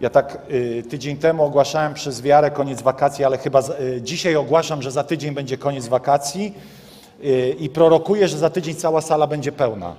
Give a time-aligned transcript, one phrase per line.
[0.00, 4.36] Ja tak y, tydzień temu ogłaszałem przez wiarę koniec wakacji, ale chyba z, y, dzisiaj
[4.36, 6.54] ogłaszam, że za tydzień będzie koniec wakacji
[7.24, 9.94] y, i prorokuję, że za tydzień cała sala będzie pełna.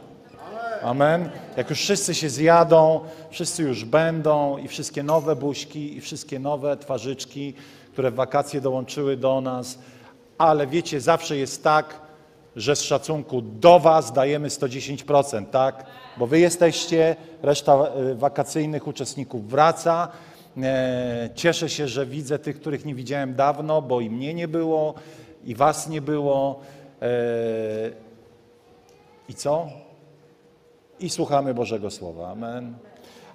[0.83, 1.29] Amen.
[1.57, 2.99] Jak już wszyscy się zjadą,
[3.29, 7.53] wszyscy już będą i wszystkie nowe buźki i wszystkie nowe twarzyczki,
[7.93, 9.79] które w wakacje dołączyły do nas.
[10.37, 12.01] Ale wiecie, zawsze jest tak,
[12.59, 15.85] że z szacunku do Was dajemy 110%, tak?
[16.17, 20.07] Bo Wy jesteście, reszta y, wakacyjnych uczestników wraca.
[20.57, 24.93] E, Cieszę się, że widzę tych, których nie widziałem dawno, bo i mnie nie było,
[25.45, 26.59] i Was nie było.
[27.01, 27.07] E,
[29.29, 29.67] I co?
[30.99, 32.31] I słuchamy Bożego Słowa.
[32.31, 32.77] Amen.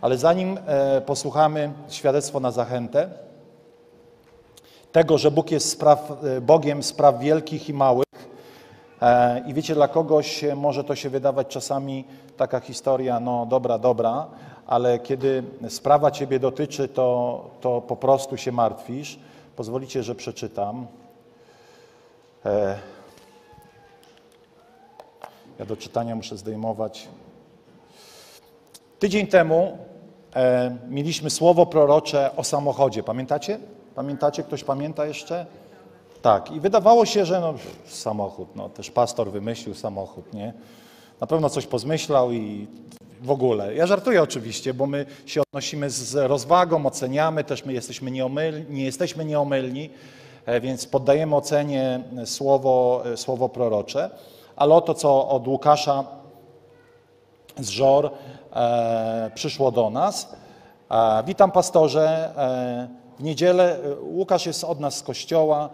[0.00, 3.09] Ale zanim e, posłuchamy świadectwo na zachętę,
[4.92, 8.03] tego, że Bóg jest spraw, Bogiem spraw wielkich i małych,
[9.47, 12.05] I wiecie, dla kogoś może to się wydawać czasami
[12.37, 14.27] taka historia, no dobra, dobra,
[14.67, 19.19] ale kiedy sprawa Ciebie dotyczy, to, to po prostu się martwisz.
[19.56, 20.87] Pozwolicie, że przeczytam.
[22.47, 22.78] E,
[25.59, 27.09] ja do czytania muszę zdejmować.
[28.98, 29.78] Tydzień temu
[30.37, 33.03] e, mieliśmy słowo prorocze o samochodzie.
[33.03, 33.59] Pamiętacie?
[33.95, 34.42] Pamiętacie?
[34.42, 35.47] Ktoś pamięta jeszcze?
[36.25, 37.55] Tak, i wydawało się, że no,
[37.86, 40.53] samochód, no też pastor wymyślił samochód, nie?
[41.20, 42.66] Na pewno coś pozmyślał i
[43.22, 43.75] w ogóle.
[43.75, 48.84] Ja żartuję oczywiście, bo my się odnosimy z rozwagą, oceniamy, też my jesteśmy nieomylni, nie
[48.84, 49.91] jesteśmy nieomylni,
[50.47, 54.10] e, więc poddajemy ocenie słowo, e, słowo prorocze.
[54.56, 56.04] Ale oto, co od Łukasza
[57.59, 58.10] z Żor
[58.53, 60.34] e, przyszło do nas.
[60.91, 62.32] E, witam pastorze.
[62.37, 65.70] E, w niedzielę, e, Łukasz jest od nas z kościoła.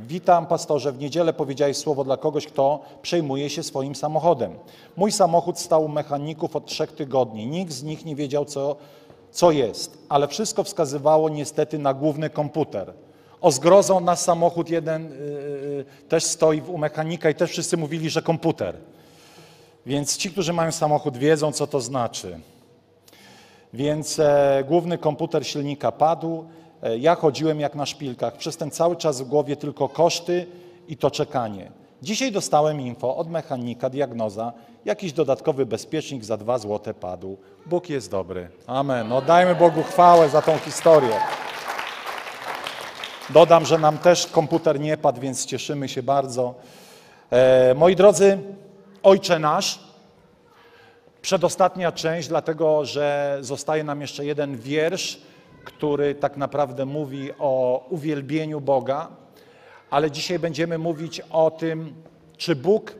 [0.00, 0.92] Witam, pastorze.
[0.92, 4.52] W niedzielę powiedziałeś słowo dla kogoś, kto przejmuje się swoim samochodem.
[4.96, 7.46] Mój samochód stał u mechaników od trzech tygodni.
[7.46, 8.76] Nikt z nich nie wiedział, co,
[9.30, 12.92] co jest, ale wszystko wskazywało niestety na główny komputer.
[13.40, 18.22] O zgrozą nasz samochód jeden yy, też stoi u mechanika i też wszyscy mówili, że
[18.22, 18.76] komputer.
[19.86, 22.40] Więc ci, którzy mają samochód, wiedzą, co to znaczy.
[23.74, 26.44] Więc e, główny komputer silnika padł.
[26.84, 28.36] E, ja chodziłem jak na szpilkach.
[28.36, 30.46] Przez ten cały czas w głowie tylko koszty
[30.88, 31.70] i to czekanie.
[32.02, 34.52] Dzisiaj dostałem info od mechanika, diagnoza,
[34.84, 37.36] jakiś dodatkowy bezpiecznik za dwa złote padł.
[37.66, 38.48] Bóg jest dobry.
[38.66, 39.12] Amen.
[39.12, 41.16] Oddajmy Bogu chwałę za tą historię.
[43.30, 46.54] Dodam, że nam też komputer nie padł, więc cieszymy się bardzo.
[47.30, 48.38] E, moi drodzy,
[49.02, 49.78] Ojcze nasz,
[51.22, 55.20] przedostatnia część, dlatego że zostaje nam jeszcze jeden wiersz,
[55.64, 59.08] który tak naprawdę mówi o uwielbieniu Boga,
[59.90, 61.94] ale dzisiaj będziemy mówić o tym,
[62.36, 62.94] czy Bóg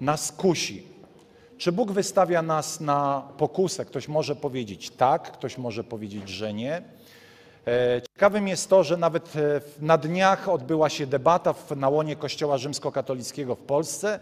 [0.00, 0.90] nas kusi.
[1.58, 3.84] Czy Bóg wystawia nas na pokusę?
[3.84, 6.82] Ktoś może powiedzieć tak, ktoś może powiedzieć, że nie.
[7.66, 12.58] E, ciekawym jest to, że nawet e, na dniach odbyła się debata na łonie Kościoła
[12.58, 14.20] Rzymskokatolickiego w Polsce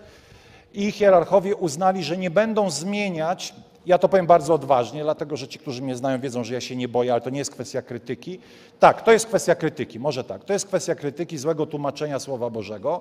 [0.75, 3.55] i hierarchowie uznali, że nie będą zmieniać
[3.88, 6.76] ja to powiem bardzo odważnie, dlatego że ci, którzy mnie znają, wiedzą, że ja się
[6.76, 8.41] nie boję, ale to nie jest kwestia krytyki.
[8.81, 10.44] Tak, to jest kwestia krytyki, może tak.
[10.44, 13.00] To jest kwestia krytyki złego tłumaczenia Słowa Bożego.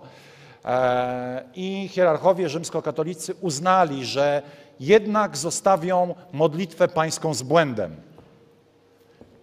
[0.66, 4.42] E, I hierarchowie rzymskokatolicy uznali, że
[4.80, 7.96] jednak zostawią modlitwę pańską z błędem.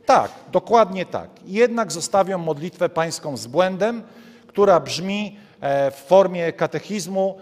[0.07, 1.31] Tak, dokładnie tak.
[1.47, 4.03] Jednak zostawią modlitwę pańską z błędem,
[4.47, 7.39] która brzmi e, w formie katechizmu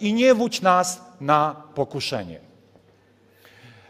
[0.00, 2.40] i nie wódź nas na pokuszenie.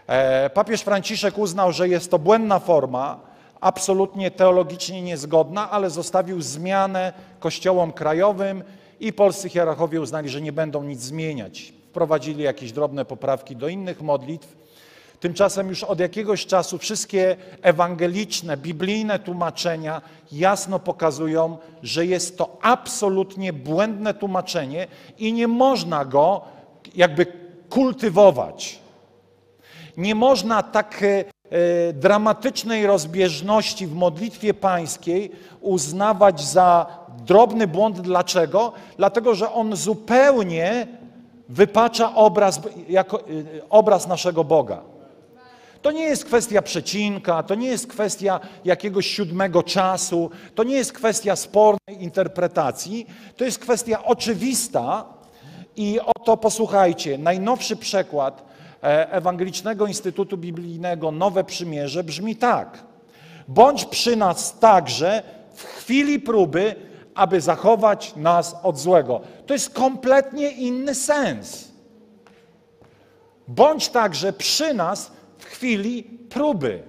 [0.07, 3.21] E, papież Franciszek uznał, że jest to błędna forma,
[3.61, 8.65] absolutnie teologicznie niezgodna, ale zostawił zmianę kościołom krajowym
[9.01, 11.73] i polscy hierarchowie uznali, że nie będą nic zmieniać.
[11.91, 14.57] Wprowadzili jakieś drobne poprawki do innych modlitw.
[15.21, 23.53] Tymczasem już od jakiegoś czasu wszystkie ewangeliczne, biblijne tłumaczenia jasno pokazują, że jest to absolutnie
[23.53, 24.87] błędne tłumaczenie
[25.19, 26.43] i nie można go
[26.95, 27.27] jakby
[27.71, 28.79] kultywować.
[29.97, 35.31] Nie można tak e, e, dramatycznej rozbieżności w modlitwie pańskiej
[35.61, 36.87] uznawać za
[37.27, 38.01] drobny błąd.
[38.01, 38.73] Dlaczego?
[38.97, 40.87] Dlatego, że on zupełnie
[41.49, 43.25] wypacza obraz, jako, e,
[43.71, 44.98] obraz naszego Boga.
[45.83, 50.93] To nie jest kwestia przecinka, to nie jest kwestia jakiegoś siódmego czasu, to nie jest
[50.93, 55.05] kwestia spornej interpretacji, to jest kwestia oczywista.
[55.77, 58.45] I oto posłuchajcie, najnowszy przekład
[58.83, 62.79] e, Ewangelicznego Instytutu Biblijnego Nowe Przymierze brzmi tak.
[63.49, 65.23] Bądź przy nas także
[65.55, 66.75] w chwili próby,
[67.15, 69.21] aby zachować nas od złego.
[69.47, 71.69] To jest kompletnie inny sens.
[73.49, 75.11] Bądź także przy nas
[75.49, 76.83] chwili próby.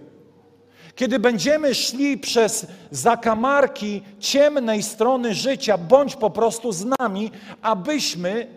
[0.95, 8.47] Kiedy będziemy szli przez zakamarki ciemnej strony życia, bądź po prostu z nami, abyśmy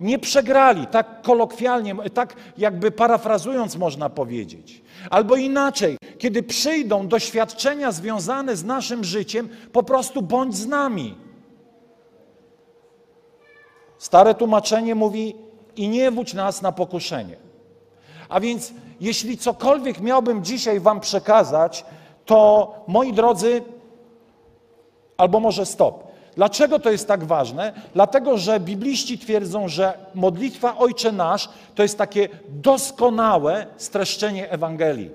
[0.00, 4.82] nie przegrali, tak kolokwialnie, tak jakby parafrazując można powiedzieć.
[5.10, 11.16] Albo inaczej, kiedy przyjdą doświadczenia związane z naszym życiem, po prostu bądź z nami.
[13.98, 15.34] Stare tłumaczenie mówi:
[15.76, 17.36] i nie wódź nas na pokuszenie.
[18.28, 21.84] A więc, jeśli cokolwiek miałbym dzisiaj Wam przekazać,
[22.24, 23.62] to moi drodzy,
[25.16, 26.10] albo może stop.
[26.36, 27.72] Dlaczego to jest tak ważne?
[27.94, 35.10] Dlatego, że bibliści twierdzą, że modlitwa Ojcze Nasz to jest takie doskonałe streszczenie Ewangelii.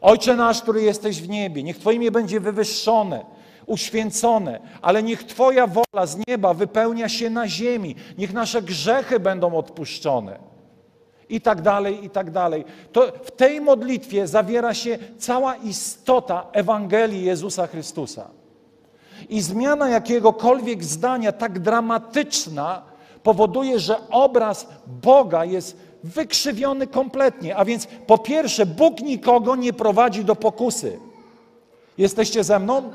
[0.00, 3.24] Ojcze Nasz, który jesteś w niebie, niech Twoje imię będzie wywyższone,
[3.66, 9.54] uświęcone, ale niech Twoja wola z nieba wypełnia się na ziemi, niech nasze grzechy będą
[9.56, 10.49] odpuszczone.
[11.30, 12.64] I tak dalej, i tak dalej.
[12.92, 18.30] To w tej modlitwie zawiera się cała istota Ewangelii Jezusa Chrystusa.
[19.28, 22.82] I zmiana jakiegokolwiek zdania tak dramatyczna
[23.22, 27.56] powoduje, że obraz Boga jest wykrzywiony kompletnie.
[27.56, 30.98] A więc po pierwsze, Bóg nikogo nie prowadzi do pokusy.
[31.98, 32.92] Jesteście ze mną?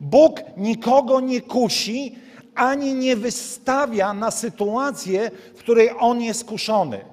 [0.00, 2.18] Bóg nikogo nie kusi,
[2.58, 7.04] ani nie wystawia na sytuację, w której on jest kuszony.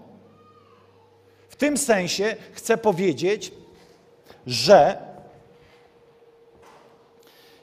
[1.50, 3.52] W tym sensie chcę powiedzieć,
[4.48, 4.98] że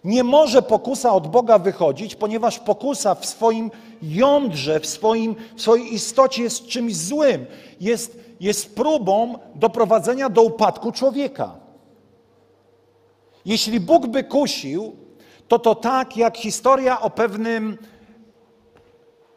[0.05, 3.71] nie może pokusa od Boga wychodzić, ponieważ pokusa w swoim
[4.03, 7.47] jądrze, w, swoim, w swojej istocie jest czymś złym.
[7.81, 11.55] Jest, jest próbą doprowadzenia do upadku człowieka.
[13.45, 14.97] Jeśli Bóg by kusił,
[15.53, 17.79] to to tak jak historia o pewnym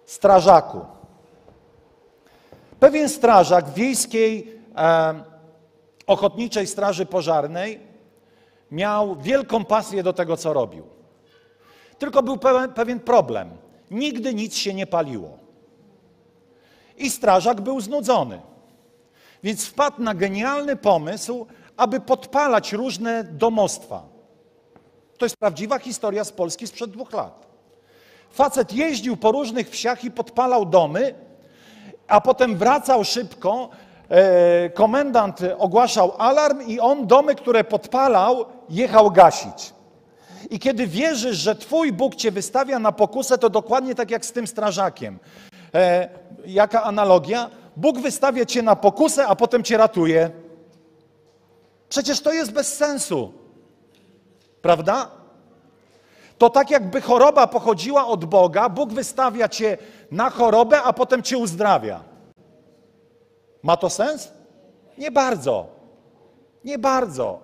[0.05, 0.85] strażaku.
[2.79, 5.23] Pewien strażak w wiejskiej e,
[6.07, 7.79] ochotniczej straży pożarnej
[8.71, 10.83] miał wielką pasję do tego, co robił.
[11.99, 13.49] Tylko był pewien, pewien problem.
[13.91, 15.37] Nigdy nic się nie paliło.
[16.97, 18.41] I strażak był znudzony.
[19.43, 21.47] Więc wpadł na genialny pomysł,
[21.77, 24.14] aby podpalać różne domostwa.
[25.17, 27.45] To jest prawdziwa historia z Polski sprzed dwóch lat.
[28.31, 31.15] Facet jeździł po różnych wsiach i podpalał domy,
[32.07, 33.69] a potem wracał szybko.
[34.09, 39.73] E, komendant ogłaszał alarm, i on domy, które podpalał, jechał gasić.
[40.49, 44.31] I kiedy wierzysz, że Twój Bóg Cię wystawia na pokusę, to dokładnie tak jak z
[44.31, 45.19] tym strażakiem.
[45.75, 46.09] E,
[46.45, 47.49] jaka analogia?
[47.75, 50.31] Bóg wystawia Cię na pokusę, a potem Cię ratuje.
[51.89, 53.44] Przecież to jest bez sensu.
[54.65, 55.11] Prawda?
[56.37, 59.77] To tak jakby choroba pochodziła od Boga, Bóg wystawia Cię
[60.11, 62.03] na chorobę, a potem Cię uzdrawia.
[63.63, 64.31] Ma to sens?
[64.97, 65.67] Nie bardzo.
[66.63, 67.39] Nie bardzo.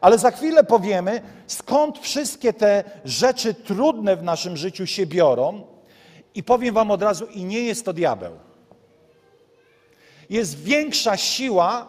[0.00, 5.66] Ale za chwilę powiemy, skąd wszystkie te rzeczy trudne w naszym życiu się biorą.
[6.34, 8.32] I powiem Wam od razu, i nie jest to diabeł.
[10.30, 11.86] Jest większa siła,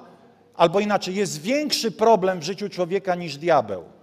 [0.56, 3.97] albo inaczej, jest większy problem w życiu człowieka niż diabeł.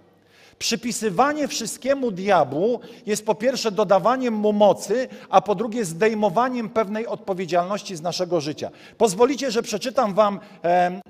[0.59, 7.95] Przypisywanie wszystkiemu diabłu jest po pierwsze dodawaniem mu mocy, a po drugie zdejmowaniem pewnej odpowiedzialności
[7.95, 8.71] z naszego życia.
[8.97, 11.01] Pozwolicie, że przeczytam Wam e, e,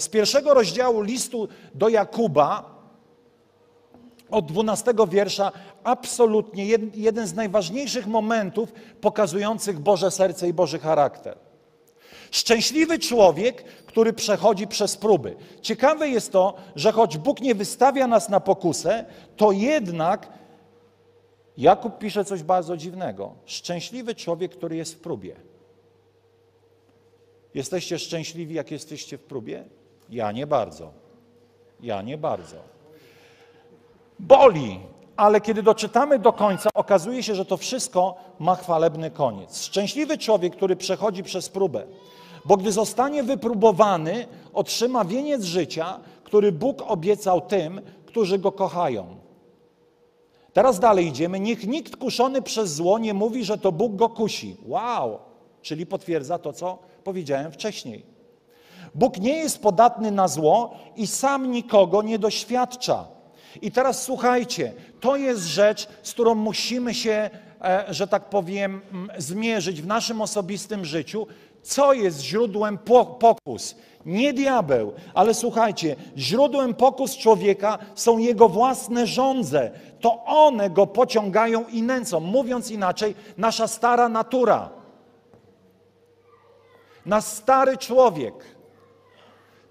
[0.00, 2.72] z pierwszego rozdziału listu do Jakuba,
[4.30, 5.52] od 12 wiersza,
[5.84, 11.51] absolutnie jeden z najważniejszych momentów pokazujących Boże serce i Boży charakter.
[12.32, 15.36] Szczęśliwy człowiek, który przechodzi przez próby.
[15.60, 19.04] Ciekawe jest to, że choć Bóg nie wystawia nas na pokusę,
[19.36, 20.28] to jednak
[21.58, 23.34] Jakub pisze coś bardzo dziwnego.
[23.46, 25.36] Szczęśliwy człowiek, który jest w próbie.
[27.54, 29.64] Jesteście szczęśliwi, jak jesteście w próbie?
[30.10, 30.92] Ja nie bardzo.
[31.80, 32.56] Ja nie bardzo.
[34.18, 34.80] Boli,
[35.16, 39.62] ale kiedy doczytamy do końca, okazuje się, że to wszystko ma chwalebny koniec.
[39.62, 41.86] Szczęśliwy człowiek, który przechodzi przez próbę,
[42.44, 49.06] bo gdy zostanie wypróbowany, otrzyma wieniec życia, który Bóg obiecał tym, którzy go kochają.
[50.52, 51.40] Teraz dalej idziemy.
[51.40, 54.56] Niech nikt kuszony przez zło nie mówi, że to Bóg go kusi.
[54.66, 55.18] Wow!
[55.62, 58.06] czyli potwierdza to, co powiedziałem wcześniej.
[58.94, 63.04] Bóg nie jest podatny na zło i sam nikogo nie doświadcza.
[63.62, 67.30] I teraz słuchajcie, to jest rzecz, z którą musimy się,
[67.64, 71.26] e, że tak powiem, mm, zmierzyć w naszym osobistym życiu.
[71.62, 72.78] Co jest źródłem
[73.18, 73.74] pokus?
[74.06, 79.70] Nie diabeł, ale słuchajcie, źródłem pokus człowieka są jego własne żądze.
[80.00, 82.20] To one go pociągają i nęcą.
[82.20, 84.70] Mówiąc inaczej, nasza stara natura.
[87.06, 88.34] Nasz stary człowiek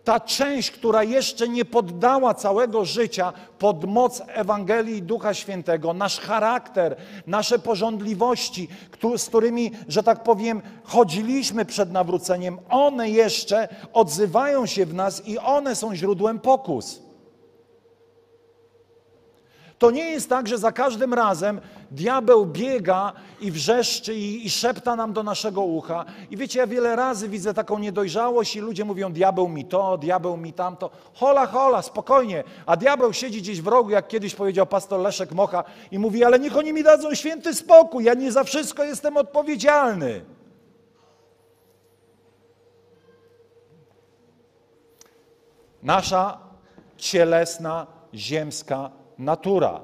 [0.04, 6.96] ta część, która jeszcze nie poddała całego życia pod moc Ewangelii Ducha Świętego, nasz charakter,
[7.28, 8.68] nasze porządliwości,
[9.18, 15.38] z którymi, że tak powiem, chodziliśmy przed nawróceniem, one jeszcze odzywają się w nas i
[15.38, 17.11] one są źródłem pokus.
[19.82, 21.62] To nie jest tak, że za każdym razem
[21.92, 26.06] diabeł biega i wrzeszczy i, i szepta nam do naszego ucha.
[26.32, 30.38] I wiecie, ja wiele razy widzę taką niedojrzałość i ludzie mówią, diabeł mi to, diabeł
[30.38, 30.90] mi tamto.
[31.14, 32.44] Hola, hola, spokojnie.
[32.66, 36.40] A diabeł siedzi gdzieś w rogu, jak kiedyś powiedział pastor Leszek Mocha i mówi, ale
[36.40, 40.26] niech oni mi dadzą święty spokój, ja nie za wszystko jestem odpowiedzialny.
[45.84, 46.38] Nasza
[46.98, 49.82] cielesna, ziemska natura.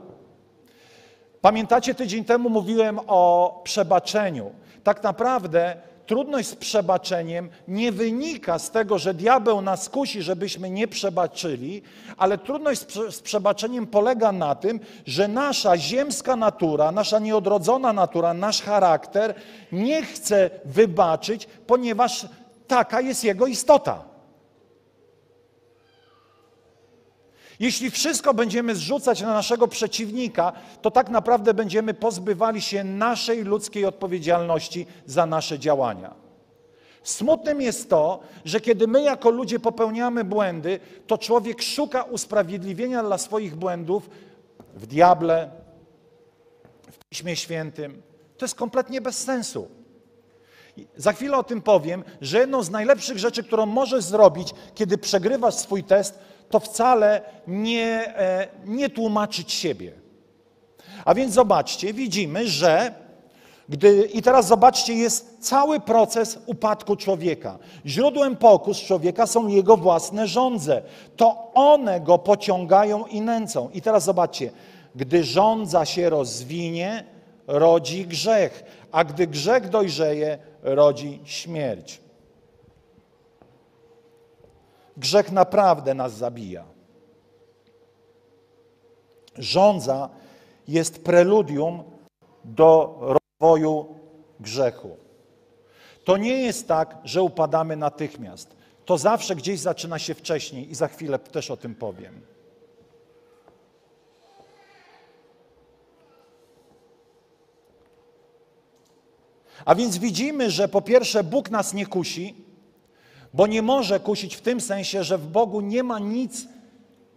[1.42, 4.52] Pamiętacie, tydzień temu mówiłem o przebaczeniu.
[4.84, 5.76] Tak naprawdę
[6.06, 11.82] trudność z przebaczeniem nie wynika z tego, że diabeł nas kusi, żebyśmy nie przebaczyli,
[12.18, 18.62] ale trudność z przebaczeniem polega na tym, że nasza ziemska natura, nasza nieodrodzona natura, nasz
[18.62, 19.34] charakter
[19.72, 22.28] nie chce wybaczyć, ponieważ
[22.68, 24.17] taka jest jego istota.
[27.60, 33.86] Jeśli wszystko będziemy zrzucać na naszego przeciwnika, to tak naprawdę będziemy pozbywali się naszej ludzkiej
[33.86, 36.28] odpowiedzialności za nasze działania.
[37.04, 43.18] Smutnym jest to, że kiedy my jako ludzie popełniamy błędy, to człowiek szuka usprawiedliwienia dla
[43.18, 44.10] swoich błędów
[44.76, 45.52] w diable,
[46.92, 48.02] w Piśmie Świętym.
[48.38, 49.68] To jest kompletnie bez sensu.
[50.98, 55.56] Za chwilę o tym powiem, że jedną z najlepszych rzeczy, którą możesz zrobić, kiedy przegrywasz
[55.56, 59.92] swój test, to wcale nie, e, nie tłumaczyć siebie.
[61.06, 62.94] A więc zobaczcie, widzimy, że
[63.70, 67.58] gdy, i teraz zobaczcie, jest cały proces upadku człowieka.
[67.86, 70.82] Źródłem pokus człowieka są jego własne żądze.
[71.16, 73.70] To one go pociągają i nęcą.
[73.74, 74.52] I teraz zobaczcie,
[74.96, 77.04] gdy żądza się rozwinie,
[77.48, 82.07] rodzi grzech, a gdy grzech dojrzeje, rodzi śmierć.
[84.98, 86.66] Grzech naprawdę nas zabija.
[89.38, 90.10] Żądza
[90.68, 91.84] jest preludium
[92.46, 93.96] do rozwoju
[94.40, 94.98] grzechu.
[96.04, 98.56] To nie jest tak, że upadamy natychmiast.
[98.86, 102.22] To zawsze gdzieś zaczyna się wcześniej i za chwilę też o tym powiem.
[109.66, 112.47] A więc widzimy, że po pierwsze Bóg nas nie kusi,
[113.38, 116.48] bo nie może kusić w tym sensie, że w Bogu nie ma nic,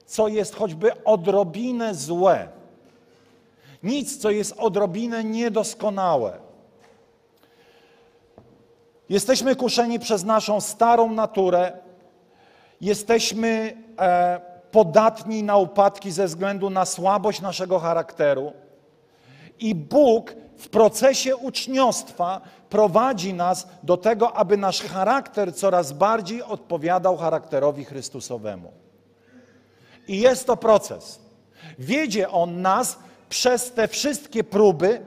[0.06, 2.48] co jest choćby odrobinę złe.
[3.82, 6.38] Nic, co jest odrobinę niedoskonałe.
[9.08, 11.72] Jesteśmy kuszeni przez naszą starą naturę,
[12.80, 18.52] jesteśmy e, podatni na upadki ze względu na słabość naszego charakteru.
[19.58, 22.40] I Bóg w procesie uczniostwa
[22.70, 28.72] prowadzi nas do tego, aby nasz charakter coraz bardziej odpowiadał charakterowi Chrystusowemu.
[30.08, 31.20] I jest to proces.
[31.78, 32.98] Wiedzie on nas
[33.28, 35.00] przez te wszystkie próby,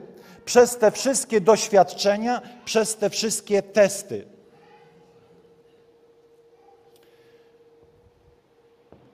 [0.44, 4.24] przez te wszystkie doświadczenia, przez te wszystkie testy.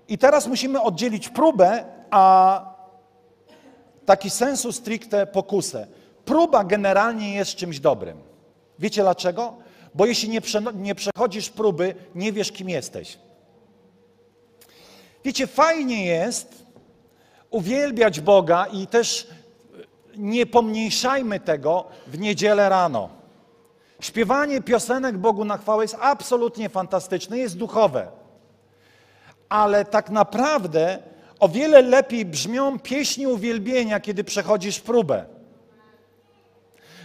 [0.08, 2.64] I teraz musimy oddzielić próbę, a
[4.06, 5.86] taki sensu stricte pokusę.
[6.30, 8.18] Próba generalnie jest czymś dobrym.
[8.78, 9.54] Wiecie dlaczego?
[9.94, 10.40] Bo jeśli nie,
[10.74, 13.18] nie przechodzisz próby, nie wiesz, kim jesteś.
[15.24, 16.66] Wiecie, fajnie jest
[17.50, 19.28] uwielbiać Boga i też
[20.16, 23.08] nie pomniejszajmy tego w niedzielę rano.
[24.00, 28.08] Śpiewanie piosenek Bogu na chwałę jest absolutnie fantastyczne, jest duchowe.
[29.48, 30.98] Ale tak naprawdę
[31.40, 35.39] o wiele lepiej brzmią pieśni uwielbienia, kiedy przechodzisz próbę.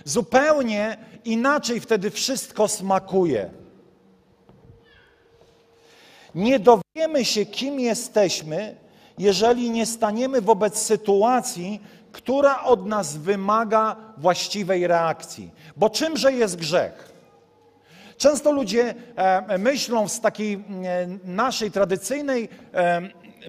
[0.07, 3.49] Zupełnie inaczej wtedy wszystko smakuje.
[6.35, 8.75] Nie dowiemy się, kim jesteśmy,
[9.17, 11.81] jeżeli nie staniemy wobec sytuacji,
[12.11, 15.51] która od nas wymaga właściwej reakcji.
[15.77, 17.11] Bo czymże jest grzech?
[18.17, 20.59] Często ludzie e, myślą z takiej e,
[21.23, 23.01] naszej tradycyjnej e,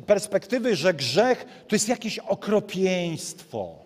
[0.07, 3.86] perspektywy, że grzech to jest jakieś okropieństwo,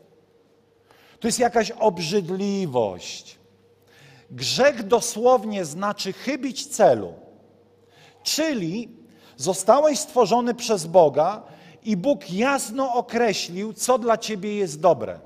[1.21, 3.39] to jest jakaś obrzydliwość.
[4.31, 7.15] Grzech dosłownie znaczy chybić celu,
[8.23, 8.89] czyli
[9.37, 11.43] zostałeś stworzony przez Boga
[11.85, 15.21] i Bóg jasno określił, co dla ciebie jest dobre.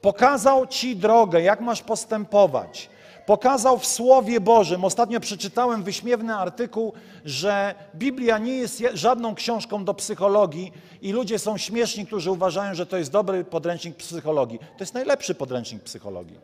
[0.00, 2.90] Pokazał ci drogę, jak masz postępować.
[3.26, 4.84] Pokazał w Słowie Bożym.
[4.84, 6.92] Ostatnio przeczytałem wyśmiewny artykuł,
[7.24, 12.86] że Biblia nie jest żadną książką do psychologii i ludzie są śmieszni, którzy uważają, że
[12.86, 14.58] to jest dobry podręcznik psychologii.
[14.58, 16.40] To jest najlepszy podręcznik psychologii,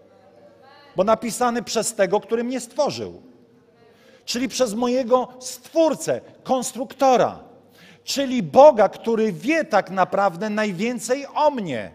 [0.97, 3.23] bo napisany przez tego, który mnie stworzył,
[4.25, 7.39] czyli przez mojego stwórcę, konstruktora,
[8.05, 11.91] czyli Boga, który wie tak naprawdę najwięcej o mnie.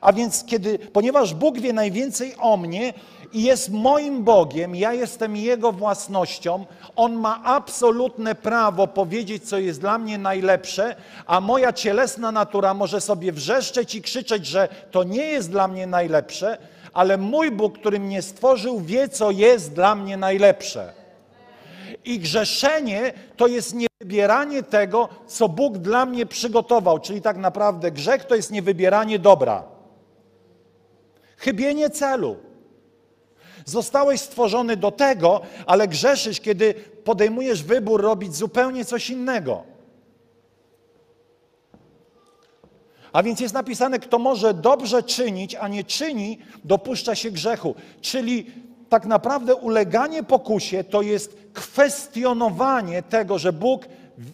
[0.00, 2.94] A więc kiedy, ponieważ Bóg wie najwięcej o mnie
[3.32, 6.66] i jest moim Bogiem, ja jestem Jego własnością,
[6.96, 13.00] On ma absolutne prawo powiedzieć, co jest dla mnie najlepsze, a moja cielesna natura może
[13.00, 16.58] sobie wrzeszczeć i krzyczeć, że to nie jest dla mnie najlepsze,
[16.92, 20.92] ale mój Bóg, który mnie stworzył, wie, co jest dla mnie najlepsze.
[22.04, 28.24] I grzeszenie to jest niewybieranie tego, co Bóg dla mnie przygotował, czyli tak naprawdę grzech
[28.24, 29.62] to jest niewybieranie dobra.
[31.36, 32.47] Chybienie celu.
[33.68, 39.62] Zostałeś stworzony do tego, ale grzeszysz, kiedy podejmujesz wybór robić zupełnie coś innego.
[43.12, 47.74] A więc jest napisane, kto może dobrze czynić, a nie czyni, dopuszcza się grzechu.
[48.00, 48.46] Czyli
[48.88, 53.86] tak naprawdę uleganie pokusie to jest kwestionowanie tego, że Bóg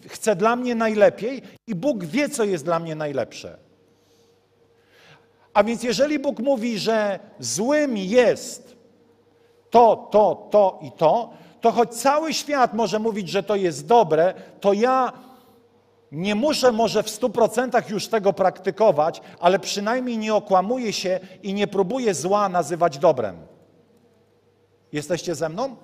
[0.07, 3.57] chce dla mnie najlepiej i Bóg wie, co jest dla mnie najlepsze.
[5.53, 8.64] A więc jeżeli Bóg mówi, że złym jest
[9.75, 11.29] to, to, to i to,
[11.61, 15.13] to choć cały świat może mówić, że to jest dobre, to ja
[16.11, 21.53] nie muszę może w stu procentach już tego praktykować, ale przynajmniej nie okłamuję się i
[21.53, 23.37] nie próbuję zła nazywać dobrem.
[24.91, 25.75] Jesteście ze mną?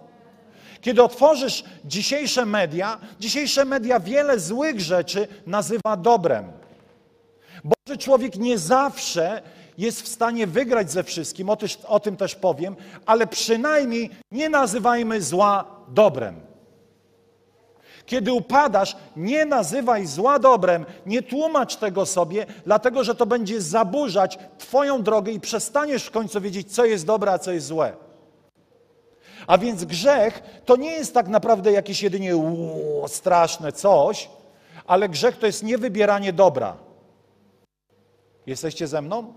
[0.81, 6.51] Kiedy otworzysz dzisiejsze media, dzisiejsze media wiele złych rzeczy nazywa dobrem.
[7.63, 9.41] Boży człowiek nie zawsze
[9.77, 11.57] jest w stanie wygrać ze wszystkim, o,
[11.87, 16.51] o tym też powiem, ale przynajmniej nie nazywajmy zła dobrem.
[18.05, 24.39] Kiedy upadasz, nie nazywaj zła dobrem, nie tłumacz tego sobie, dlatego że to będzie zaburzać
[24.57, 27.93] Twoją drogę i przestaniesz w końcu wiedzieć, co jest dobre, a co jest złe.
[29.47, 34.29] A więc grzech to nie jest tak naprawdę jakieś jedynie uuu, straszne coś,
[34.87, 36.77] ale grzech to jest niewybieranie dobra.
[38.47, 39.33] Jesteście ze mną?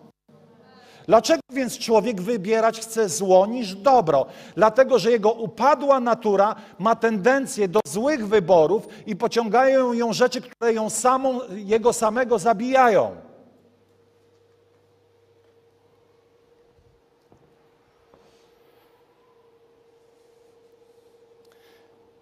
[1.06, 4.26] Dlaczego więc człowiek wybierać chce zło niż dobro?
[4.54, 10.72] Dlatego, że jego upadła natura ma tendencję do złych wyborów i pociągają ją rzeczy, które
[10.72, 13.16] ją samą, jego samego zabijają.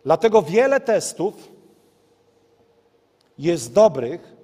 [0.05, 1.35] Dlatego wiele testów
[3.39, 4.37] jest dobrych,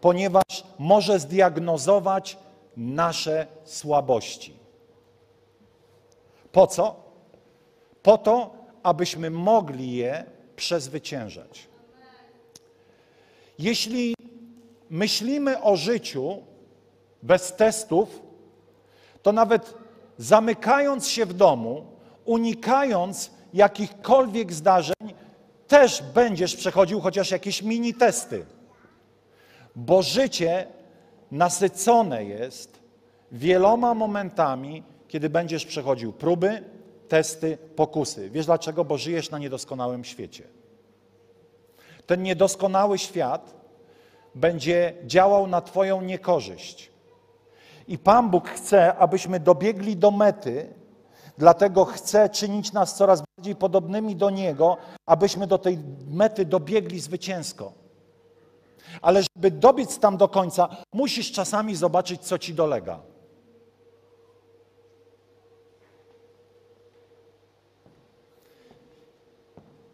[0.00, 2.38] ponieważ może zdiagnozować
[2.80, 4.54] nasze słabości.
[6.52, 6.96] Po co?
[8.02, 10.24] Po to, abyśmy mogli je
[10.56, 11.68] przezwyciężać.
[13.58, 14.14] Jeśli
[14.90, 16.42] myślimy o życiu
[17.22, 18.22] bez testów,
[19.22, 19.74] to nawet
[20.18, 21.86] zamykając się w domu,
[22.24, 25.14] unikając jakichkolwiek zdarzeń,
[25.68, 28.46] też będziesz przechodził chociaż jakieś mini testy.
[29.76, 30.66] Bo życie
[31.30, 32.80] nasycone jest
[33.32, 36.64] wieloma momentami, kiedy będziesz przechodził próby,
[37.08, 38.30] testy, pokusy.
[38.30, 38.84] Wiesz dlaczego?
[38.84, 40.44] Bo żyjesz na niedoskonałym świecie.
[42.06, 43.54] Ten niedoskonały świat
[44.34, 46.90] będzie działał na Twoją niekorzyść.
[47.88, 50.74] I Pan Bóg chce, abyśmy dobiegli do mety,
[51.38, 57.79] dlatego chce czynić nas coraz bardziej podobnymi do Niego, abyśmy do tej mety dobiegli zwycięsko.
[59.02, 63.00] Ale żeby dobiec tam do końca, musisz czasami zobaczyć, co ci dolega.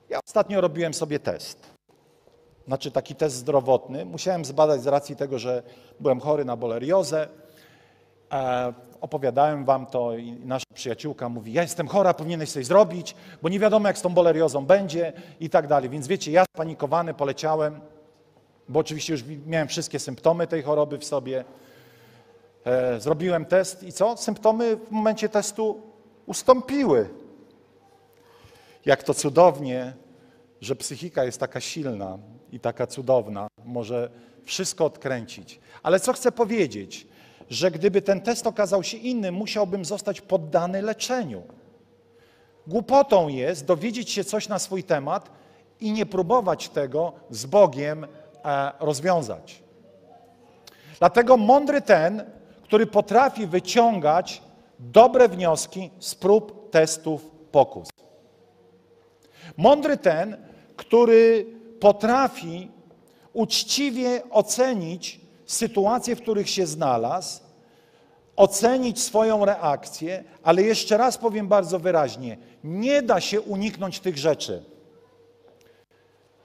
[0.09, 1.77] Ja ostatnio robiłem sobie test.
[2.67, 4.05] Znaczy taki test zdrowotny.
[4.05, 5.63] Musiałem zbadać z racji tego, że
[6.01, 7.29] byłem chory na boleriozę.
[8.33, 13.49] E, opowiadałem wam to i nasza przyjaciółka mówi, ja jestem chora, powinieneś coś zrobić, bo
[13.49, 15.91] nie wiadomo jak z tą boleriozą będzie i tak dalej.
[15.91, 17.81] Więc wiecie, ja spanikowany poleciałem
[18.69, 21.45] bo oczywiście już miałem wszystkie symptomy tej choroby w sobie.
[22.65, 24.17] E, zrobiłem test i co?
[24.17, 25.83] Symptomy w momencie testu
[26.27, 27.09] ustąpiły.
[28.87, 29.93] Jak to cudownie,
[30.61, 32.19] że psychika jest taka silna
[32.53, 34.11] i taka cudowna, może
[34.45, 35.61] wszystko odkręcić.
[35.83, 37.07] Ale co chcę powiedzieć?
[37.51, 41.43] Że gdyby ten test okazał się inny, musiałbym zostać poddany leczeniu.
[42.67, 45.31] Głupotą jest dowiedzieć się coś na swój temat
[45.81, 48.07] i nie próbować tego z Bogiem
[48.81, 49.63] rozwiązać.
[50.99, 52.25] Dlatego mądry ten,
[52.63, 54.43] który potrafi wyciągać
[54.79, 57.89] dobre wnioski z prób, testów, pokus.
[59.57, 60.37] Mądry ten,
[60.77, 61.47] który
[61.81, 62.71] potrafi
[63.33, 67.41] uczciwie ocenić sytuacje, w których się znalazł,
[68.37, 74.76] ocenić swoją reakcję, ale jeszcze raz powiem bardzo wyraźnie, nie da się uniknąć tych rzeczy.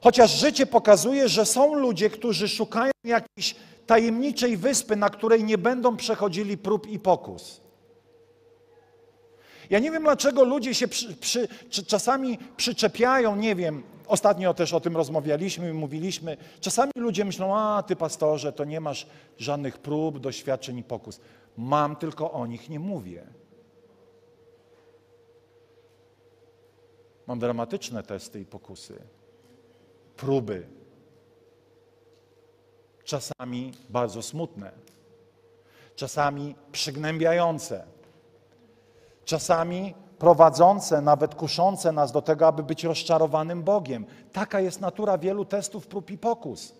[0.02, 3.56] Chociaż życie pokazuje, że są ludzie, którzy szukają jakiejś
[3.88, 7.62] tajemniczej wyspy, na której nie będą przechodzili prób i pokus.
[9.70, 11.48] Ja nie wiem, dlaczego ludzie się przy, przy,
[11.88, 16.38] czasami przyczepiają, nie wiem, ostatnio też o tym rozmawialiśmy i mówiliśmy.
[16.60, 21.20] Czasami ludzie myślą, a ty pastorze, to nie masz żadnych prób, doświadczeń i pokus.
[21.58, 23.28] Mam, tylko o nich nie mówię.
[27.28, 29.02] Mam dramatyczne testy i pokusy,
[30.22, 30.68] próby.
[33.04, 34.72] Czasami bardzo smutne,
[35.96, 37.84] czasami przygnębiające,
[39.26, 44.06] czasami prowadzące, nawet kuszące nas do tego, aby być rozczarowanym Bogiem.
[44.32, 46.74] Taka jest natura wielu testów, prób i pokus.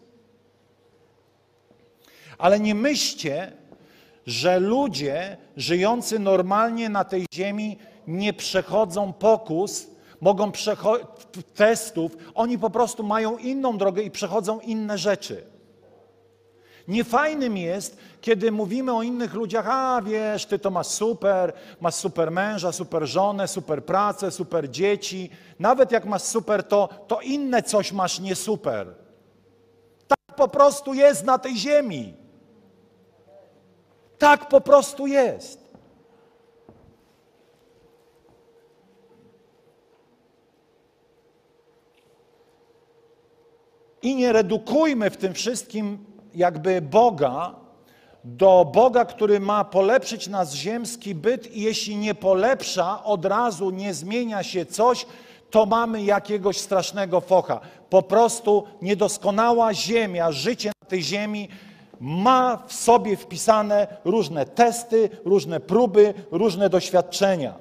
[2.38, 3.52] Ale nie myślcie,
[4.26, 7.78] że ludzie żyjący normalnie na tej ziemi
[8.08, 9.88] nie przechodzą pokus,
[10.22, 10.52] mogą
[11.56, 15.44] testów, oni po prostu mają inną drogę i przechodzą inne rzeczy.
[16.88, 22.32] Niefajnym jest, kiedy mówimy o innych ludziach, a wiesz, ty to masz super, masz super
[22.32, 25.30] męża, super żonę, super pracę, super dzieci.
[25.60, 28.96] Nawet jak masz super, to, to inne coś masz nie super.
[30.08, 32.14] Tak po prostu jest na tej ziemi.
[34.18, 35.61] Tak po prostu jest.
[44.02, 47.56] I nie redukujmy w tym wszystkim jakby Boga
[48.24, 53.94] do Boga, który ma polepszyć nas ziemski byt i jeśli nie polepsza, od razu nie
[53.94, 55.06] zmienia się coś,
[55.50, 57.60] to mamy jakiegoś strasznego focha.
[57.90, 61.50] Po prostu niedoskonała ziemia, życie na tej ziemi
[62.00, 67.56] ma w sobie wpisane różne testy, różne próby, różne doświadczenia.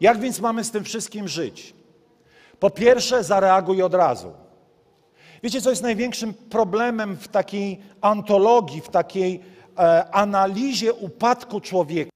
[0.00, 1.74] Jak więc mamy z tym wszystkim żyć?
[2.60, 4.32] Po pierwsze, zareaguj od razu.
[5.42, 9.40] Wiecie, co jest największym problemem w takiej antologii, w takiej
[9.78, 12.10] e, analizie upadku człowieka?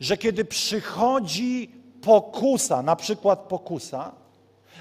[0.00, 1.70] Że kiedy przychodzi
[2.02, 4.12] pokusa, na przykład pokusa,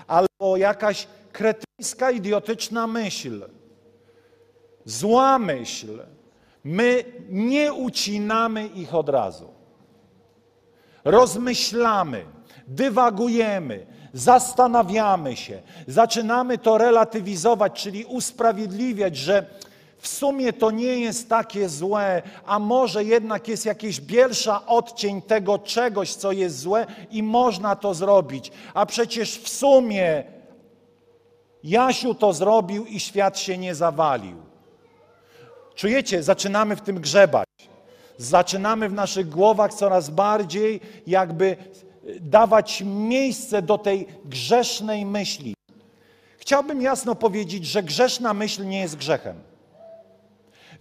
[0.08, 3.50] albo jakaś kretyńska, idiotyczna myśl,
[4.86, 6.00] zła myśl,
[6.64, 9.63] my nie ucinamy ich od razu.
[11.06, 12.26] Rozmyślamy,
[12.68, 19.46] dywagujemy, zastanawiamy się, zaczynamy to relatywizować, czyli usprawiedliwiać, że
[19.98, 25.60] w sumie to nie jest takie złe, a może jednak jest jakiś bielsza odcień tego
[25.60, 28.52] czegoś, co jest złe i można to zrobić.
[28.74, 30.24] A przecież w sumie
[31.64, 34.38] Jasiu to zrobił i świat się nie zawalił.
[35.76, 37.48] Czujecie, zaczynamy w tym grzebać.
[38.18, 41.58] Zaczynamy w naszych głowach coraz bardziej jakby
[42.22, 45.56] dawać miejsce do tej grzesznej myśli.
[46.38, 49.36] Chciałbym jasno powiedzieć, że grzeszna myśl nie jest grzechem.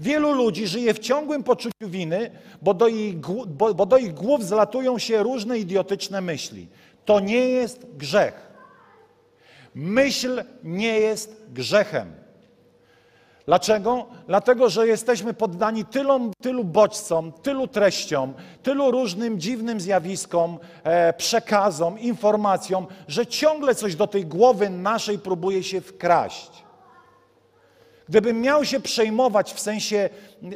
[0.01, 2.31] Wielu ludzi żyje w ciągłym poczuciu winy,
[2.63, 3.17] bo do, ich,
[3.47, 6.69] bo, bo do ich głów zlatują się różne idiotyczne myśli.
[7.05, 8.53] To nie jest grzech.
[9.75, 12.22] Myśl nie jest grzechem.
[13.47, 14.07] Dlaczego?
[14.27, 21.99] Dlatego, że jesteśmy poddani tylu, tylu bodźcom, tylu treściom, tylu różnym dziwnym zjawiskom, e, przekazom,
[21.99, 26.51] informacjom, że ciągle coś do tej głowy naszej próbuje się wkraść.
[28.09, 30.11] Gdybym miał się przejmować w sensie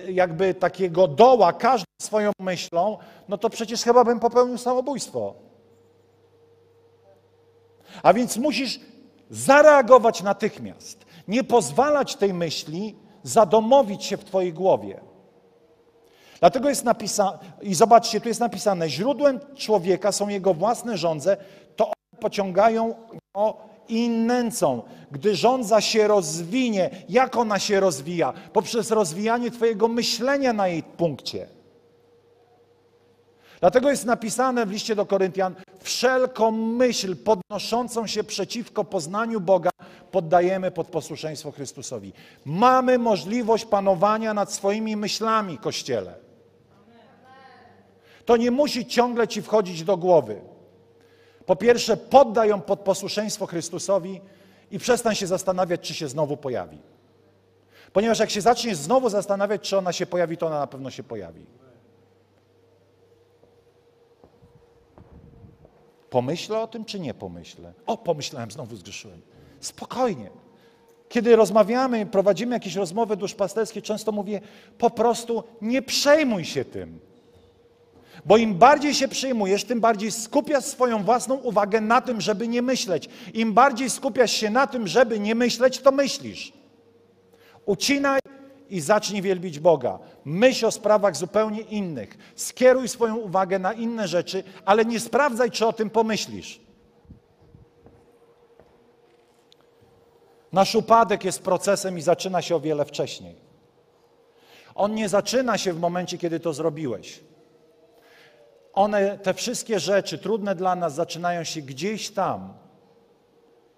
[0.08, 5.34] jakby takiego doła każdą swoją myślą, no to przecież chyba bym popełnił samobójstwo.
[8.02, 8.80] A więc musisz
[9.30, 15.00] zareagować natychmiast nie pozwalać tej myśli zadomowić się w Twojej głowie.
[16.40, 21.36] Dlatego jest napisane, i zobaczcie, tu jest napisane, źródłem człowieka są jego własne żądze,
[21.76, 22.94] to one pociągają
[23.34, 23.56] go
[23.88, 24.82] i nęcą.
[25.10, 28.32] Gdy żądza się rozwinie, jak ona się rozwija?
[28.52, 31.46] Poprzez rozwijanie Twojego myślenia na jej punkcie.
[33.60, 35.54] Dlatego jest napisane w liście do Koryntian:
[35.86, 39.70] wszelką myśl podnoszącą się przeciwko poznaniu Boga
[40.10, 42.12] poddajemy pod posłuszeństwo Chrystusowi.
[42.44, 46.14] Mamy możliwość panowania nad swoimi myślami, kościele.
[48.24, 50.40] To nie musi ciągle ci wchodzić do głowy.
[51.46, 54.20] Po pierwsze, poddaj ją pod posłuszeństwo Chrystusowi
[54.70, 56.78] i przestań się zastanawiać, czy się znowu pojawi.
[57.92, 61.02] Ponieważ jak się zaczniesz znowu zastanawiać, czy ona się pojawi, to ona na pewno się
[61.02, 61.46] pojawi.
[66.16, 67.72] Pomyślę o tym, czy nie pomyślę?
[67.86, 69.20] O, pomyślałem, znowu zgrzeszyłem.
[69.60, 70.30] Spokojnie.
[71.08, 74.40] Kiedy rozmawiamy, prowadzimy jakieś rozmowy duszpasterskie, często mówię,
[74.78, 76.98] po prostu nie przejmuj się tym.
[78.24, 82.62] Bo im bardziej się przejmujesz, tym bardziej skupiasz swoją własną uwagę na tym, żeby nie
[82.62, 83.08] myśleć.
[83.34, 86.52] Im bardziej skupiasz się na tym, żeby nie myśleć, to myślisz.
[87.66, 88.20] Ucinaj
[88.70, 89.98] i zacznij wielbić Boga.
[90.24, 92.32] Myśl o sprawach zupełnie innych.
[92.36, 96.60] Skieruj swoją uwagę na inne rzeczy, ale nie sprawdzaj, czy o tym pomyślisz.
[100.52, 103.36] Nasz upadek jest procesem i zaczyna się o wiele wcześniej.
[104.74, 107.20] On nie zaczyna się w momencie, kiedy to zrobiłeś.
[108.72, 112.54] One, te wszystkie rzeczy trudne dla nas, zaczynają się gdzieś tam.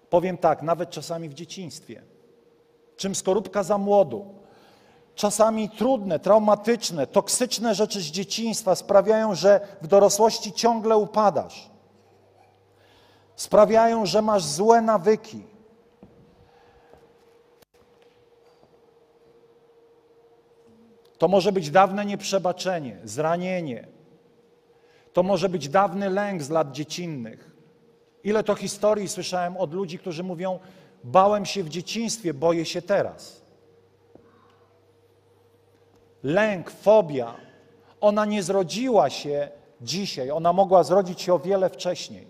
[0.09, 2.01] Powiem tak, nawet czasami w dzieciństwie.
[2.97, 4.38] Czym skorupka za młodu.
[5.15, 11.69] Czasami trudne, traumatyczne, toksyczne rzeczy z dzieciństwa sprawiają, że w dorosłości ciągle upadasz.
[13.35, 15.43] Sprawiają, że masz złe nawyki.
[21.17, 23.87] To może być dawne nieprzebaczenie, zranienie.
[25.13, 27.51] To może być dawny lęk z lat dziecinnych.
[28.23, 30.59] Ile to historii słyszałem od ludzi, którzy mówią:
[31.03, 33.38] Bałem się w dzieciństwie, boję się teraz.
[36.23, 37.35] Lęk, fobia,
[38.01, 39.49] ona nie zrodziła się
[39.81, 42.27] dzisiaj, ona mogła zrodzić się o wiele wcześniej.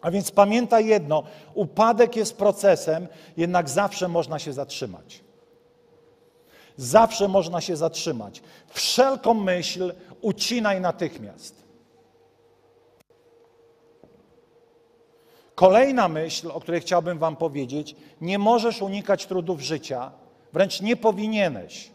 [0.00, 1.22] A więc pamiętaj jedno:
[1.54, 5.24] upadek jest procesem, jednak zawsze można się zatrzymać.
[6.76, 8.42] Zawsze można się zatrzymać.
[8.68, 11.62] Wszelką myśl ucinaj natychmiast.
[15.54, 20.12] Kolejna myśl, o której chciałbym Wam powiedzieć: nie możesz unikać trudów życia,
[20.52, 21.90] wręcz nie powinieneś.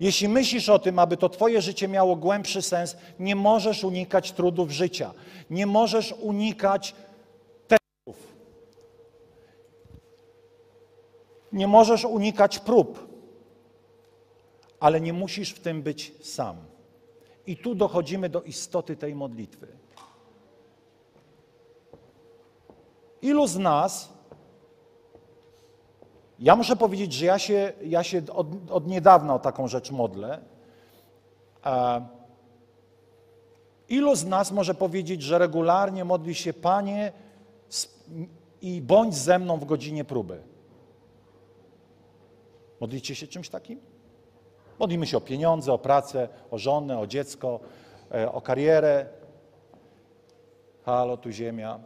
[0.00, 4.70] Jeśli myślisz o tym, aby to Twoje życie miało głębszy sens, nie możesz unikać trudów
[4.70, 5.12] życia.
[5.50, 6.94] Nie możesz unikać
[7.68, 8.16] testów.
[11.52, 13.12] Nie możesz unikać prób
[14.82, 16.56] ale nie musisz w tym być sam.
[17.46, 19.66] I tu dochodzimy do istoty tej modlitwy.
[23.22, 24.12] Ilu z nas,
[26.42, 30.40] ja muszę powiedzieć, że ja się, ja się od, od niedawna o taką rzecz modlę.
[31.66, 32.06] E,
[33.88, 37.12] ilu z nas może powiedzieć, że regularnie modli się Panie
[38.60, 40.42] i bądź ze mną w godzinie próby?
[42.80, 43.80] Modlicie się czymś takim?
[44.78, 47.60] Modlimy się o pieniądze, o pracę, o żonę, o dziecko,
[48.14, 49.06] e, o karierę.
[50.84, 51.80] Halo, tu ziemia.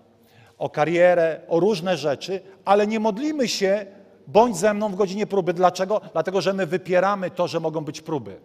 [0.59, 3.87] O karierę, o różne rzeczy, ale nie modlimy się,
[4.27, 5.53] bądź ze mną w godzinie próby.
[5.53, 6.01] Dlaczego?
[6.13, 8.41] Dlatego, że my wypieramy to, że mogą być próby.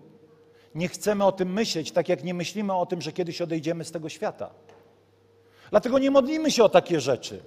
[0.75, 3.91] Nie chcemy o tym myśleć, tak jak nie myślimy o tym, że kiedyś odejdziemy z
[3.91, 4.49] tego świata.
[5.69, 7.43] Dlatego nie modlimy się o takie rzeczy.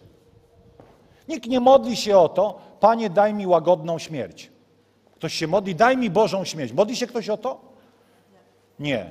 [1.29, 4.51] Nikt nie modli się o to, Panie, daj mi łagodną śmierć.
[5.15, 6.73] Ktoś się modli, daj mi Bożą śmierć.
[6.73, 7.61] Modli się ktoś o to?
[8.79, 9.11] Nie.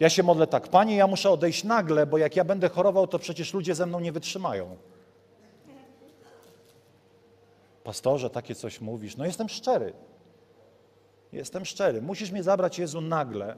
[0.00, 3.18] Ja się modlę tak, Panie, ja muszę odejść nagle, bo jak ja będę chorował, to
[3.18, 4.76] przecież ludzie ze mną nie wytrzymają.
[7.84, 9.16] Pastorze, takie coś mówisz.
[9.16, 9.92] No jestem szczery.
[11.32, 12.02] Jestem szczery.
[12.02, 13.56] Musisz mnie zabrać, Jezu, nagle.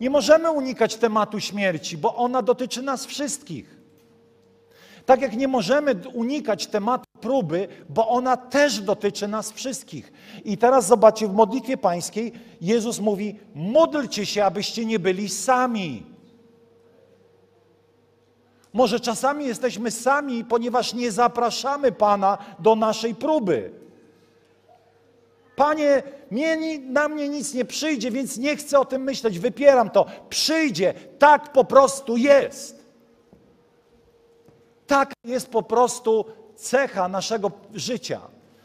[0.00, 3.76] Nie możemy unikać tematu śmierci, bo ona dotyczy nas wszystkich.
[5.06, 10.12] Tak jak nie możemy unikać tematu próby, bo ona też dotyczy nas wszystkich.
[10.44, 16.13] I teraz zobaczcie, w modlitwie pańskiej Jezus mówi: módlcie się, abyście nie byli sami.
[18.74, 23.70] Może czasami jesteśmy sami, ponieważ nie zapraszamy Pana do naszej próby.
[25.56, 30.06] Panie, mnie, na mnie nic nie przyjdzie, więc nie chcę o tym myśleć, wypieram to.
[30.28, 32.84] Przyjdzie, tak po prostu jest.
[34.86, 36.24] Tak jest po prostu
[36.56, 38.20] cecha naszego życia,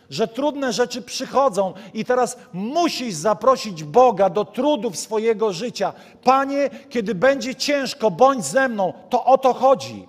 [0.09, 5.93] że trudne rzeczy przychodzą i teraz musisz zaprosić Boga do trudów swojego życia.
[6.23, 8.93] Panie, kiedy będzie ciężko, bądź ze mną.
[9.09, 10.07] To o to chodzi.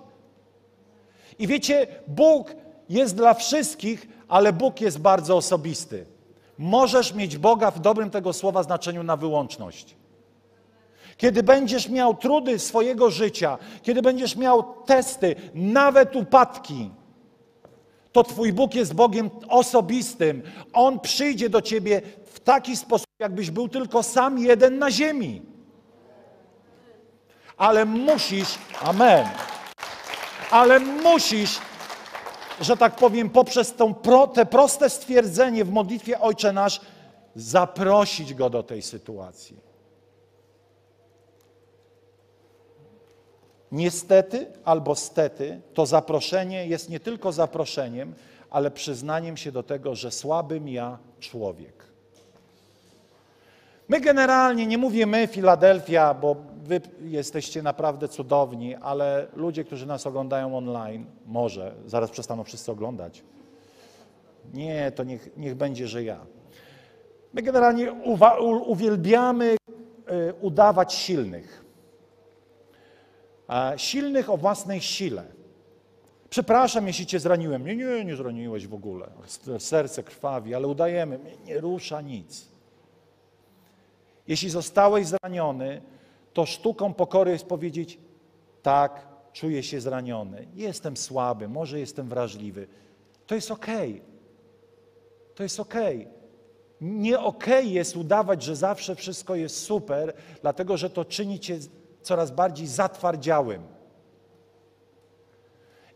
[1.39, 2.55] I wiecie, Bóg
[2.89, 6.05] jest dla wszystkich, ale Bóg jest bardzo osobisty.
[6.57, 9.95] Możesz mieć Boga w dobrym tego słowa znaczeniu na wyłączność.
[11.17, 16.89] Kiedy będziesz miał trudy swojego życia, kiedy będziesz miał testy, nawet upadki,
[18.11, 20.41] to Twój Bóg jest Bogiem osobistym.
[20.73, 25.41] On przyjdzie do Ciebie w taki sposób, jakbyś był tylko sam jeden na ziemi.
[27.57, 29.27] Ale musisz, amen,
[30.51, 31.59] ale musisz,
[32.61, 36.81] że tak powiem, poprzez tą pro, te proste stwierdzenie w modlitwie Ojcze Nasz,
[37.35, 39.70] zaprosić Go do tej sytuacji.
[43.71, 48.13] Niestety albo stety, to zaproszenie jest nie tylko zaproszeniem,
[48.49, 51.91] ale przyznaniem się do tego, że słabym ja człowiek.
[53.89, 60.07] My generalnie, nie mówię my, Filadelfia, bo wy jesteście naprawdę cudowni, ale ludzie, którzy nas
[60.07, 63.23] oglądają online, może, zaraz przestaną wszyscy oglądać.
[64.53, 66.19] Nie, to niech, niech będzie, że ja.
[67.33, 67.93] My generalnie
[68.65, 69.57] uwielbiamy y,
[70.41, 71.60] udawać silnych
[73.77, 75.23] silnych o własnej sile.
[76.29, 77.65] Przepraszam, jeśli cię zraniłem.
[77.65, 79.07] Nie, nie, nie zraniłeś w ogóle.
[79.59, 82.47] Serce krwawi, ale udajemy, mnie nie rusza nic.
[84.27, 85.81] Jeśli zostałeś zraniony,
[86.33, 87.99] to sztuką pokory jest powiedzieć:
[88.61, 92.67] tak, czuję się zraniony, jestem słaby, może jestem wrażliwy.
[93.27, 93.51] To jest.
[93.51, 94.01] Okay.
[95.35, 95.59] To jest.
[95.59, 96.07] Okay.
[96.81, 101.59] Nie okay jest udawać, że zawsze wszystko jest super, dlatego że to czyni cię
[102.01, 103.61] coraz bardziej zatwardziałym.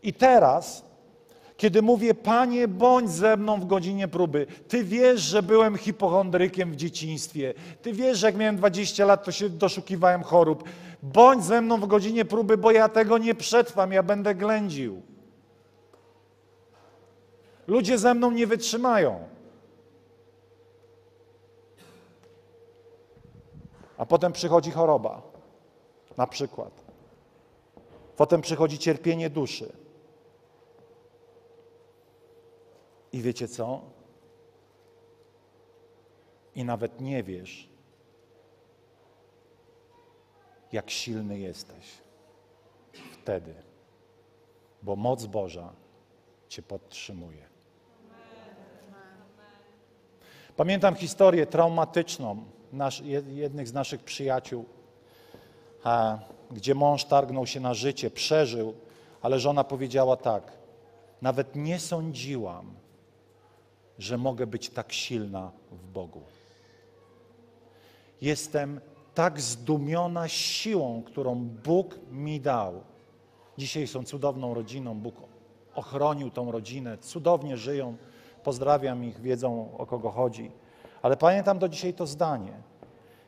[0.04, 0.86] I teraz,
[1.58, 6.76] kiedy mówię, Panie, bądź ze mną w godzinie próby, Ty wiesz, że byłem hipochondrykiem w
[6.76, 10.64] dzieciństwie, Ty wiesz, że jak miałem 20 lat, to się doszukiwałem chorób.
[11.04, 15.02] Bądź ze mną w godzinie próby, bo ja tego nie przetrwam, ja będę ględził.
[17.68, 19.20] Ludzie ze mną nie wytrzymają.
[23.98, 25.35] A potem przychodzi choroba
[26.18, 26.72] na przykład.
[28.18, 29.72] Potem przychodzi cierpienie duszy.
[33.12, 33.82] I wiecie co?
[36.56, 37.70] I nawet nie wiesz,
[40.72, 41.86] jak silny jesteś
[43.12, 43.54] wtedy,
[44.84, 45.74] bo moc Boża
[46.50, 47.46] Cię podtrzymuje.
[50.56, 52.46] Pamiętam historię traumatyczną
[53.28, 54.66] jednych z naszych przyjaciół
[56.52, 58.74] gdzie mąż targnął się na życie, przeżył,
[59.22, 60.52] ale żona powiedziała tak:
[61.22, 62.74] Nawet nie sądziłam,
[64.00, 66.22] że mogę być tak silna w Bogu.
[68.22, 68.82] Jestem
[69.14, 72.84] tak zdumiona siłą, którą Bóg mi dał.
[73.58, 75.16] Dzisiaj są cudowną rodziną, Bóg
[75.76, 77.96] ochronił tą rodzinę, cudownie żyją.
[78.44, 80.52] Pozdrawiam ich, wiedzą o kogo chodzi.
[81.02, 82.54] Ale pamiętam do dzisiaj to zdanie.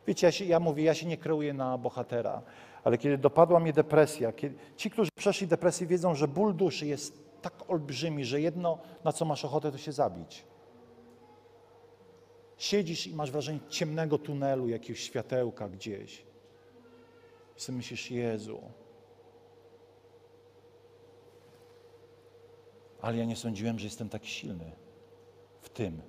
[0.08, 2.42] Wiecie, ja, się, ja mówię, ja się nie kreuję na bohatera,
[2.84, 7.28] ale kiedy dopadła mnie depresja, kiedy, ci, którzy przeszli depresję, wiedzą, że ból duszy jest
[7.42, 10.44] tak olbrzymi, że jedno, na co masz ochotę, to się zabić.
[12.58, 16.26] Siedzisz i masz wrażenie ciemnego tunelu, jakiegoś światełka gdzieś.
[17.58, 18.62] I sobie myślisz, Jezu.
[23.02, 24.72] Ale ja nie sądziłem, że jestem taki silny
[25.62, 26.02] w tym.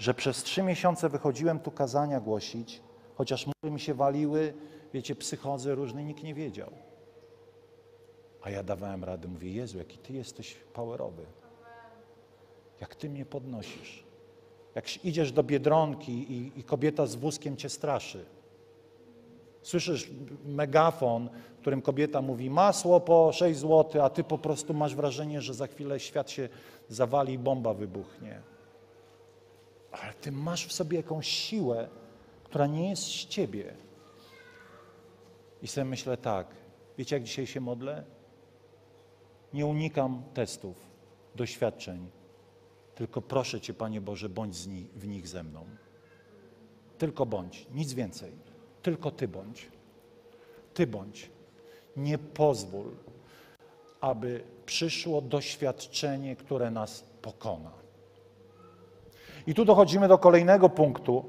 [0.00, 2.80] Że przez trzy miesiące wychodziłem tu kazania głosić,
[3.14, 4.54] chociaż mury mi się waliły,
[4.94, 6.70] wiecie, psychodzy różne, nikt nie wiedział.
[8.42, 11.22] A ja dawałem radę, mówię, Jezu, jaki Ty jesteś powerowy.
[12.80, 14.04] Jak Ty mnie podnosisz.
[14.74, 18.24] Jak idziesz do Biedronki i, i kobieta z wózkiem Cię straszy.
[19.62, 20.10] Słyszysz
[20.44, 25.42] megafon, w którym kobieta mówi masło po 6 zł, a Ty po prostu masz wrażenie,
[25.42, 26.48] że za chwilę świat się
[26.88, 28.40] zawali i bomba wybuchnie
[29.92, 31.88] ale ty masz w sobie jakąś siłę,
[32.44, 33.74] która nie jest z ciebie.
[35.62, 36.46] I sobie myślę tak,
[36.98, 38.04] wiecie jak dzisiaj się modlę?
[39.52, 40.76] Nie unikam testów,
[41.34, 42.10] doświadczeń,
[42.94, 45.64] tylko proszę Cię, Panie Boże, bądź nich, w nich ze mną.
[46.98, 48.32] Tylko bądź, nic więcej.
[48.82, 49.68] Tylko Ty bądź.
[50.74, 51.30] Ty bądź.
[51.96, 52.90] Nie pozwól,
[54.00, 57.79] aby przyszło doświadczenie, które nas pokona.
[59.46, 61.24] I tu dochodzimy do kolejnego punktu,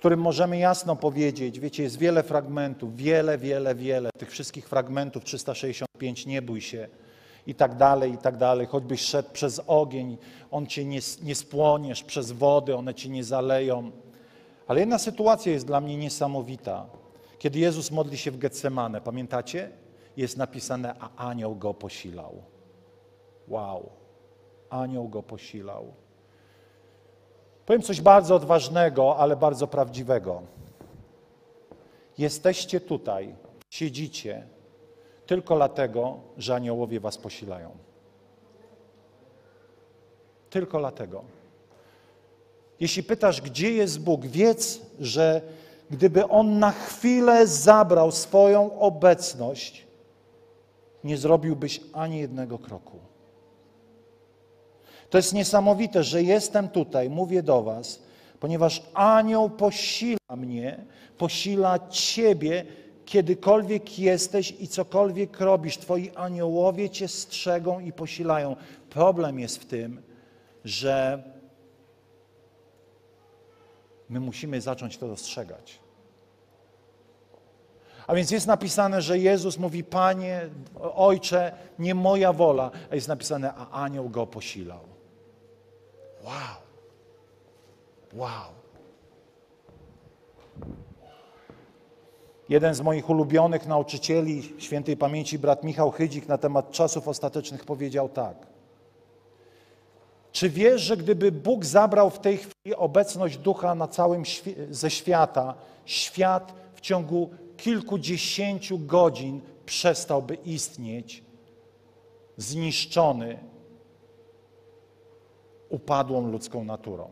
[0.00, 6.26] którym możemy jasno powiedzieć, wiecie, jest wiele fragmentów, wiele, wiele, wiele tych wszystkich fragmentów, 365,
[6.26, 6.88] nie bój się
[7.46, 8.66] i tak dalej, i tak dalej.
[8.66, 10.18] Choćbyś szedł przez ogień,
[10.50, 13.90] on cię nie, nie spłoniesz, przez wody, one cię nie zaleją.
[14.68, 16.86] Ale jedna sytuacja jest dla mnie niesamowita.
[17.38, 19.70] Kiedy Jezus modli się w Getsemane, pamiętacie?
[20.16, 22.42] Jest napisane, a anioł go posilał.
[23.48, 23.99] Wow
[24.70, 25.92] anioł go posilał.
[27.66, 30.42] Powiem coś bardzo odważnego, ale bardzo prawdziwego.
[32.18, 33.34] Jesteście tutaj,
[33.70, 34.46] siedzicie
[35.26, 37.70] tylko dlatego, że aniołowie was posilają.
[40.50, 41.24] Tylko dlatego.
[42.80, 45.40] Jeśli pytasz, gdzie jest Bóg, wiedz, że
[45.90, 49.86] gdyby On na chwilę zabrał swoją obecność,
[51.04, 53.09] nie zrobiłbyś ani jednego kroku.
[55.10, 58.02] To jest niesamowite, że jestem tutaj, mówię do Was,
[58.40, 60.84] ponieważ anioł posila mnie,
[61.18, 62.64] posila Ciebie,
[63.04, 65.78] kiedykolwiek jesteś i cokolwiek robisz.
[65.78, 68.56] Twoi aniołowie Cię strzegą i posilają.
[68.90, 70.02] Problem jest w tym,
[70.64, 71.22] że
[74.08, 75.78] my musimy zacząć to dostrzegać.
[78.06, 80.48] A więc jest napisane, że Jezus mówi, Panie,
[80.94, 84.89] Ojcze, nie moja wola, a jest napisane, a anioł go posilał.
[86.24, 86.56] Wow.
[88.12, 88.60] Wow.
[92.48, 98.08] Jeden z moich ulubionych nauczycieli, świętej pamięci brat Michał Chydzik na temat czasów ostatecznych powiedział
[98.08, 98.46] tak.
[100.32, 104.22] Czy wiesz, że gdyby Bóg zabrał w tej chwili obecność ducha na całym
[104.70, 105.54] ze świata,
[105.84, 111.24] świat w ciągu kilkudziesięciu godzin przestałby istnieć,
[112.36, 113.38] zniszczony
[115.70, 117.08] upadłą ludzką naturą.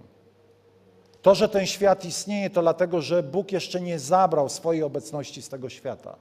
[1.22, 5.48] To, że ten świat istnieje, to dlatego, że Bóg jeszcze nie zabrał swojej obecności z
[5.48, 6.16] tego świata.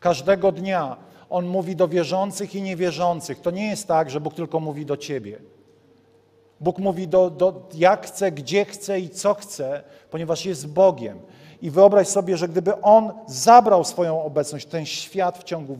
[0.00, 0.96] Każdego dnia
[1.30, 3.40] On mówi do wierzących i niewierzących.
[3.40, 5.38] To nie jest tak, że Bóg tylko mówi do ciebie.
[6.60, 11.20] Bóg mówi do, do jak chce, gdzie chce i co chce, ponieważ jest Bogiem.
[11.62, 15.78] I wyobraź sobie, że gdyby On zabrał swoją obecność, ten świat w ciągu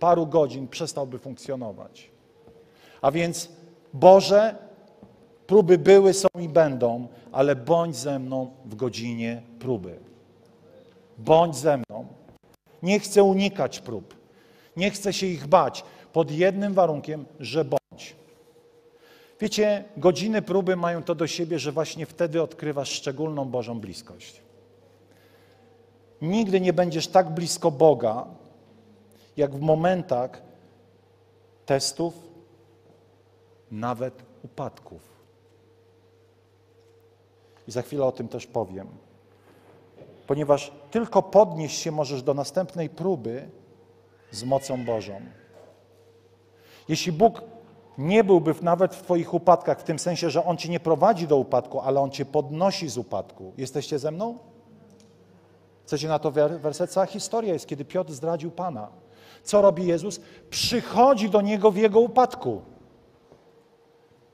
[0.00, 2.10] paru godzin przestałby funkcjonować.
[3.02, 3.48] A więc
[3.92, 4.56] Boże,
[5.48, 9.98] próby były, są i będą, ale bądź ze mną w godzinie próby.
[11.18, 12.06] Bądź ze mną.
[12.82, 14.14] Nie chcę unikać prób.
[14.76, 18.16] Nie chcę się ich bać, pod jednym warunkiem, że bądź.
[19.40, 24.42] Wiecie, godziny próby mają to do siebie, że właśnie wtedy odkrywasz szczególną Bożą bliskość.
[26.22, 28.26] Nigdy nie będziesz tak blisko Boga,
[29.36, 30.42] jak w momentach
[31.66, 32.14] testów,
[33.70, 35.17] nawet upadków.
[37.68, 38.88] I za chwilę o tym też powiem.
[40.26, 43.48] Ponieważ tylko podnieść się możesz do następnej próby
[44.30, 45.20] z mocą Bożą.
[46.88, 47.42] Jeśli Bóg
[47.98, 51.36] nie byłby nawet w Twoich upadkach, w tym sensie, że On Cię nie prowadzi do
[51.36, 53.52] upadku, ale On Cię podnosi z upadku.
[53.56, 54.38] Jesteście ze mną?
[55.86, 56.90] Chcecie na to werset?
[56.90, 58.88] Cała historia jest, kiedy Piotr zdradził Pana.
[59.42, 60.20] Co robi Jezus?
[60.50, 62.62] Przychodzi do Niego w Jego upadku.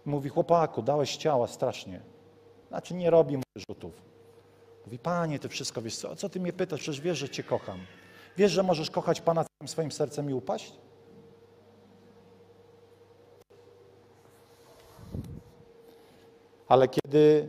[0.04, 2.13] Mówi, chłopaku, dałeś ciała strasznie.
[2.74, 3.92] Znaczy nie robi mu rzutów.
[4.84, 6.80] Mówi, Panie, Ty wszystko wiesz, co, co Ty mnie pytasz?
[6.80, 7.78] Przecież wiesz, że Cię kocham.
[8.36, 10.72] Wiesz, że możesz kochać Pana całym swoim sercem i upaść?
[16.68, 17.48] Ale kiedy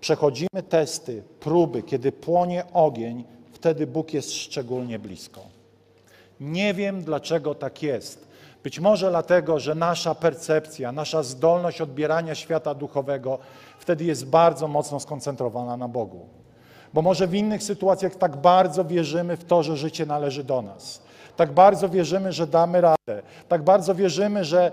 [0.00, 5.40] przechodzimy testy, próby, kiedy płonie ogień, wtedy Bóg jest szczególnie blisko.
[6.40, 8.28] Nie wiem, dlaczego tak jest.
[8.62, 13.38] Być może dlatego, że nasza percepcja, nasza zdolność odbierania świata duchowego
[13.78, 16.26] wtedy jest bardzo mocno skoncentrowana na Bogu.
[16.94, 21.02] Bo może w innych sytuacjach tak bardzo wierzymy w to, że życie należy do nas.
[21.36, 23.22] Tak bardzo wierzymy, że damy radę.
[23.48, 24.72] Tak bardzo wierzymy, że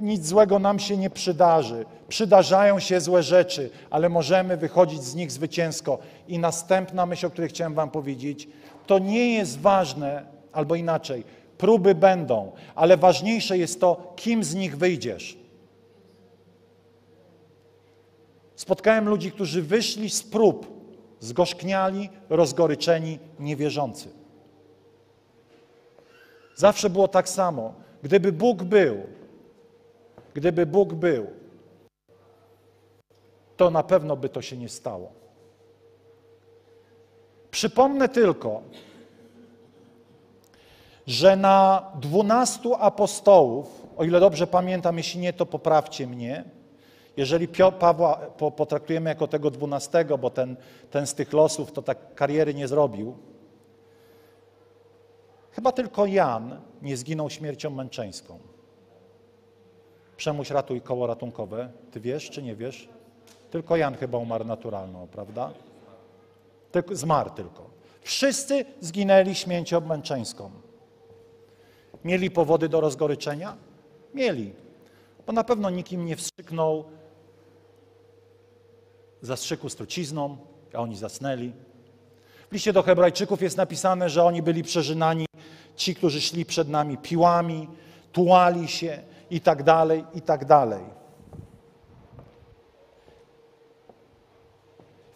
[0.00, 1.84] nic złego nam się nie przydarzy.
[2.08, 5.98] Przydarzają się złe rzeczy, ale możemy wychodzić z nich zwycięsko.
[6.28, 8.48] I następna myśl, o której chciałem Wam powiedzieć,
[8.86, 10.22] to nie jest ważne,
[10.52, 11.24] albo inaczej,
[11.58, 15.38] próby będą, ale ważniejsze jest to, kim z nich wyjdziesz.
[18.56, 20.66] Spotkałem ludzi, którzy wyszli z prób,
[21.20, 24.08] zgorzkniali, rozgoryczeni, niewierzący.
[26.54, 27.74] Zawsze było tak samo.
[28.02, 29.02] Gdyby Bóg był,
[30.36, 31.26] Gdyby Bóg był,
[33.56, 35.12] to na pewno by to się nie stało.
[37.50, 38.62] Przypomnę tylko,
[41.06, 46.44] że na dwunastu apostołów, o ile dobrze pamiętam, jeśli nie, to poprawcie mnie,
[47.16, 47.48] jeżeli
[47.78, 48.16] Pawła
[48.56, 50.56] potraktujemy jako tego dwunastego, bo ten,
[50.90, 53.16] ten z tych losów to tak kariery nie zrobił,
[55.52, 58.38] chyba tylko Jan nie zginął śmiercią męczeńską.
[60.16, 61.68] Przemuś ratuj koło ratunkowe.
[61.90, 62.88] Ty wiesz czy nie wiesz?
[63.50, 65.50] Tylko Jan chyba umarł naturalną, prawda?
[66.72, 67.70] Tylko, zmarł tylko.
[68.02, 70.50] Wszyscy zginęli śmiercią męczeńską.
[72.06, 73.56] Mieli powody do rozgoryczenia?
[74.14, 74.52] Mieli.
[75.26, 76.84] Bo na pewno nikim nie wstrzyknął
[79.22, 80.36] zastrzyku z trucizną,
[80.74, 81.52] a oni zasnęli.
[82.50, 85.26] W liście do Hebrajczyków jest napisane, że oni byli przeżynani,
[85.76, 87.68] ci, którzy szli przed nami piłami,
[88.12, 90.84] tułali się i tak dalej, i tak dalej.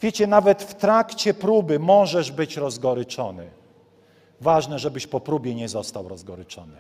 [0.01, 3.60] Wiecie, nawet w trakcie próby możesz być rozgoryczony.
[4.41, 6.77] Ważne, żebyś po próbie nie został rozgoryczony.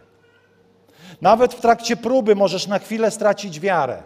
[1.20, 4.02] Nawet w trakcie próby możesz na chwilę stracić wiarę.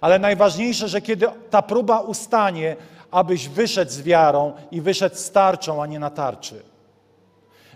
[0.00, 2.76] Ale najważniejsze, że kiedy ta próba ustanie,
[3.10, 6.62] abyś wyszedł z wiarą i wyszedł z tarczą, a nie na tarczy.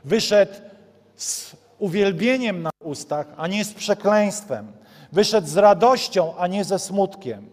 [0.04, 0.52] Wyszedł
[1.16, 4.72] z uwielbieniem na ustach, a nie z przekleństwem.
[5.12, 7.50] Wyszedł z radością, a nie ze smutkiem.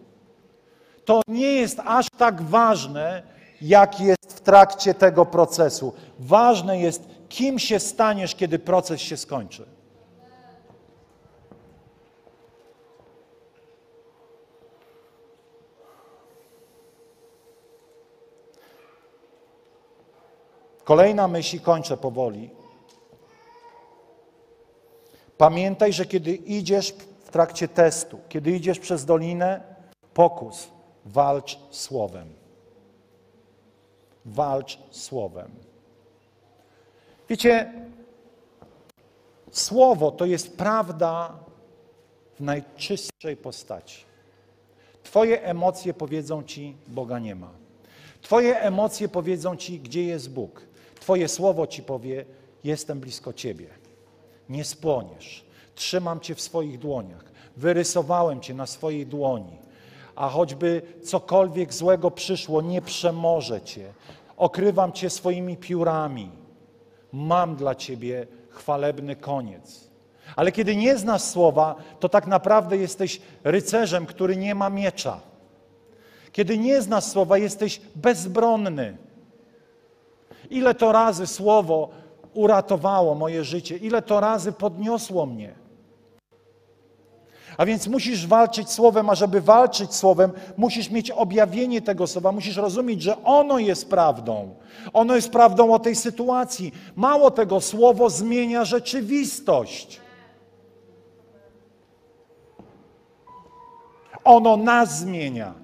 [1.04, 3.22] To nie jest aż tak ważne,
[3.60, 5.92] jak jest w trakcie tego procesu.
[6.18, 9.66] Ważne jest, kim się staniesz, kiedy proces się skończy.
[20.84, 22.50] Kolejna myśl, i kończę powoli.
[25.38, 29.76] Pamiętaj, że kiedy idziesz w trakcie testu, kiedy idziesz przez dolinę
[30.14, 30.68] pokus,
[31.04, 32.34] walcz słowem.
[34.24, 35.65] Walcz słowem.
[37.28, 37.72] Wiecie,
[39.50, 41.38] słowo to jest prawda
[42.36, 44.04] w najczystszej postaci.
[45.02, 47.50] Twoje emocje powiedzą ci, Boga nie ma.
[48.22, 50.66] Twoje emocje powiedzą ci, gdzie jest Bóg.
[51.00, 52.24] Twoje słowo ci powie:
[52.64, 53.66] Jestem blisko ciebie.
[54.48, 55.44] Nie spłoniesz.
[55.74, 57.24] Trzymam cię w swoich dłoniach.
[57.56, 59.58] Wyrysowałem cię na swojej dłoni.
[60.16, 63.92] A choćby cokolwiek złego przyszło, nie przemoże cię.
[64.36, 66.30] Okrywam cię swoimi piórami.
[67.16, 69.90] Mam dla ciebie chwalebny koniec.
[70.36, 75.20] Ale kiedy nie znasz słowa, to tak naprawdę jesteś rycerzem, który nie ma miecza.
[76.32, 78.96] Kiedy nie znasz słowa, jesteś bezbronny.
[80.50, 81.88] Ile to razy słowo
[82.34, 85.54] uratowało moje życie, ile to razy podniosło mnie.
[87.56, 92.56] A więc musisz walczyć słowem, a żeby walczyć słowem, musisz mieć objawienie tego słowa, musisz
[92.56, 94.54] rozumieć, że ono jest prawdą.
[94.92, 96.72] Ono jest prawdą o tej sytuacji.
[96.96, 100.00] Mało tego, słowo zmienia rzeczywistość.
[104.24, 105.54] Ono nas zmienia.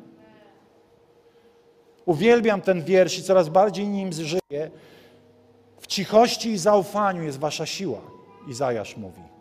[2.05, 4.70] Uwielbiam ten wiersz i coraz bardziej nim żyję.
[5.80, 8.01] W cichości i zaufaniu jest wasza siła,
[8.49, 9.32] Izajasz mówi.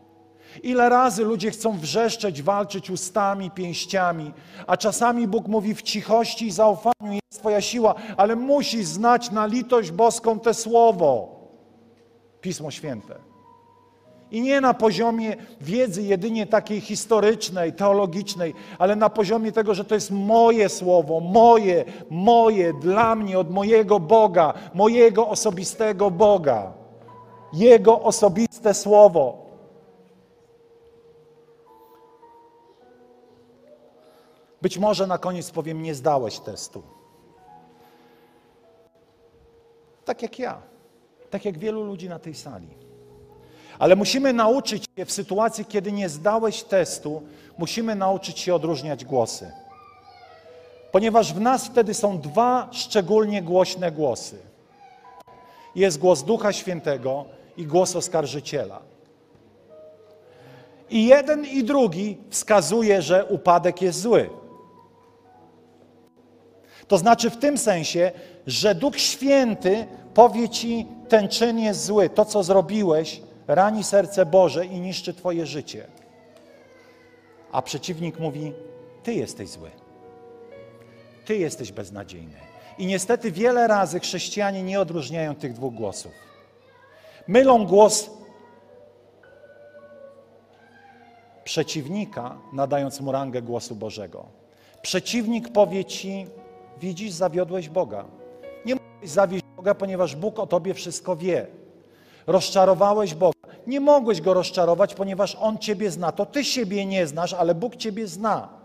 [0.63, 4.31] Ile razy ludzie chcą wrzeszczeć, walczyć ustami, pięściami,
[4.67, 9.45] a czasami Bóg mówi w cichości i zaufaniu jest Twoja siła, ale musisz znać na
[9.45, 11.41] litość boską te słowo,
[12.41, 13.15] Pismo Święte.
[14.31, 19.95] I nie na poziomie wiedzy jedynie takiej historycznej, teologicznej, ale na poziomie tego, że to
[19.95, 26.73] jest moje słowo, moje, moje, dla mnie, od mojego Boga, mojego osobistego Boga.
[27.53, 29.40] Jego osobiste słowo.
[34.61, 36.83] Być może na koniec powiem, nie zdałeś testu.
[40.05, 40.61] Tak jak ja,
[41.29, 42.67] tak jak wielu ludzi na tej sali.
[43.79, 47.21] Ale musimy nauczyć się w sytuacji, kiedy nie zdałeś testu,
[47.57, 49.51] musimy nauczyć się odróżniać głosy.
[50.91, 54.37] Ponieważ w nas wtedy są dwa szczególnie głośne głosy.
[55.75, 57.25] Jest głos Ducha Świętego
[57.57, 58.81] i głos oskarżyciela.
[60.89, 64.29] I jeden i drugi wskazuje, że upadek jest zły.
[66.91, 68.11] To znaczy w tym sensie,
[68.47, 74.65] że Duch Święty powie ci, ten czyn jest zły, to co zrobiłeś rani serce Boże
[74.65, 75.87] i niszczy twoje życie.
[77.51, 78.53] A przeciwnik mówi,
[79.03, 79.71] ty jesteś zły.
[81.25, 82.37] Ty jesteś beznadziejny.
[82.77, 86.11] I niestety wiele razy chrześcijanie nie odróżniają tych dwóch głosów.
[87.27, 88.09] Mylą głos
[91.43, 94.25] przeciwnika, nadając mu rangę głosu Bożego.
[94.81, 96.27] Przeciwnik powie ci,
[96.81, 98.05] Widzisz, zawiodłeś Boga.
[98.65, 101.47] Nie mogłeś zawieść Boga, ponieważ Bóg o tobie wszystko wie.
[102.27, 103.39] Rozczarowałeś Boga.
[103.67, 106.11] Nie mogłeś go rozczarować, ponieważ On ciebie zna.
[106.11, 108.60] To ty siebie nie znasz, ale Bóg ciebie zna.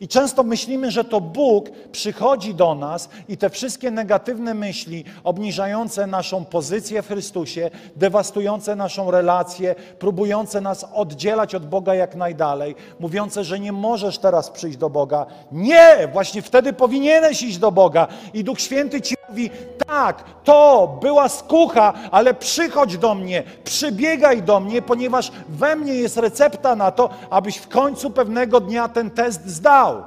[0.00, 6.06] I często myślimy, że to Bóg przychodzi do nas i te wszystkie negatywne myśli, obniżające
[6.06, 13.44] naszą pozycję w Chrystusie, dewastujące naszą relację, próbujące nas oddzielać od Boga jak najdalej, mówiące,
[13.44, 15.26] że nie możesz teraz przyjść do Boga.
[15.52, 16.08] Nie!
[16.12, 18.08] Właśnie wtedy powinieneś iść do Boga.
[18.34, 19.50] I Duch Święty ci mówi:
[19.86, 26.16] tak, to była skucha, ale przychodź do mnie, przybiegaj do mnie, ponieważ we mnie jest
[26.16, 30.02] recepta na to, abyś w końcu pewnego dnia ten test zdał.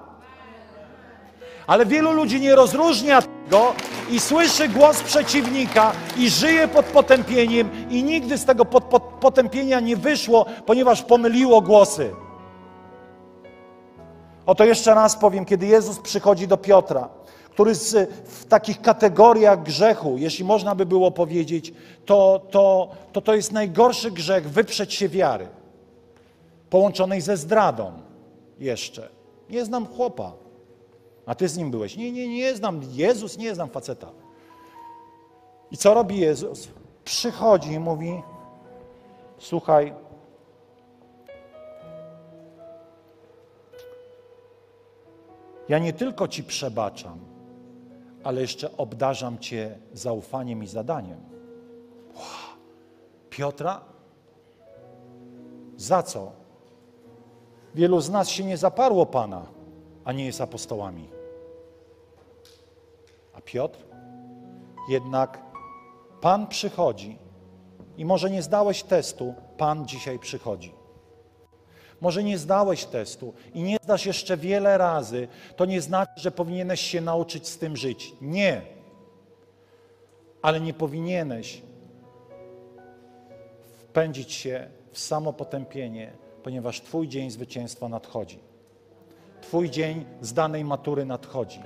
[1.67, 3.73] Ale wielu ludzi nie rozróżnia tego
[4.09, 9.79] i słyszy głos przeciwnika i żyje pod potępieniem i nigdy z tego pod, pod, potępienia
[9.79, 12.11] nie wyszło, ponieważ pomyliło głosy.
[14.45, 17.16] Oto jeszcze raz powiem, kiedy Jezus przychodzi do Piotra,
[17.57, 21.73] który z, w takich kategoriach grzechu, jeśli można by było powiedzieć,
[22.05, 25.47] to to, to, to jest najgorszy grzech wyprzeć się wiary,
[26.69, 27.91] połączonej ze zdradą
[28.59, 29.09] jeszcze.
[29.49, 30.33] Nie znam chłopa,
[31.25, 31.97] a ty z nim byłeś.
[31.97, 32.81] Nie, nie, nie znam.
[32.91, 34.11] Jezus, nie znam faceta.
[35.71, 36.67] I co robi Jezus?
[37.03, 38.21] Przychodzi i mówi:
[39.37, 39.93] Słuchaj,
[45.69, 47.26] ja nie tylko ci przebaczam,
[48.27, 51.19] ale jeszcze obdarzam cię zaufaniem i zadaniem.
[52.15, 52.23] Wow.
[53.29, 53.81] Piotra?
[55.77, 56.31] Za co?
[57.75, 59.45] Wielu z nas się nie zaparło Pana,
[60.05, 61.09] a nie jest apostołami.
[63.33, 63.79] A Piotr?
[64.89, 65.41] Jednak
[66.21, 67.17] Pan przychodzi
[67.97, 70.73] i może nie zdałeś testu, Pan dzisiaj przychodzi.
[72.01, 76.81] Może nie zdałeś testu i nie zdasz jeszcze wiele razy, to nie znaczy, że powinieneś
[76.81, 78.13] się nauczyć z tym żyć.
[78.21, 78.61] Nie.
[80.41, 81.61] Ale nie powinieneś
[83.77, 88.39] wpędzić się w samopotępienie, ponieważ Twój dzień zwycięstwa nadchodzi.
[89.41, 91.61] Twój dzień zdanej matury nadchodzi.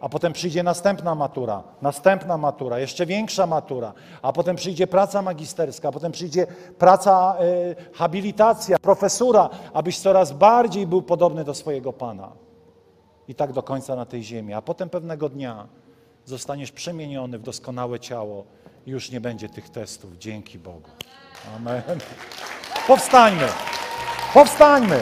[0.00, 3.92] A potem przyjdzie następna matura, następna matura, jeszcze większa matura,
[4.22, 6.46] a potem przyjdzie praca magisterska, a potem przyjdzie
[6.78, 12.32] praca, y, habilitacja, profesura, abyś coraz bardziej był podobny do swojego Pana.
[13.28, 14.54] I tak do końca na tej ziemi.
[14.54, 15.66] A potem pewnego dnia
[16.24, 18.44] zostaniesz przemieniony w doskonałe ciało
[18.86, 20.16] i już nie będzie tych testów.
[20.18, 20.90] Dzięki Bogu.
[21.56, 21.82] Amen.
[22.86, 23.48] Powstańmy.
[24.34, 25.00] Powstańmy.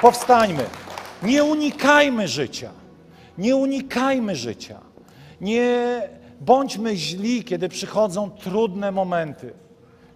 [0.00, 0.64] Powstańmy.
[1.22, 2.70] Nie unikajmy życia.
[3.38, 4.80] Nie unikajmy życia.
[5.40, 6.02] Nie
[6.40, 9.52] bądźmy źli, kiedy przychodzą trudne momenty.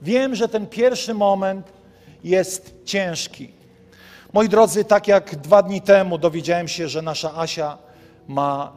[0.03, 1.73] Wiem, że ten pierwszy moment
[2.25, 3.53] jest ciężki.
[4.33, 7.79] Moi drodzy, tak jak dwa dni temu dowiedziałem się, że nasza Asia
[8.29, 8.73] ma,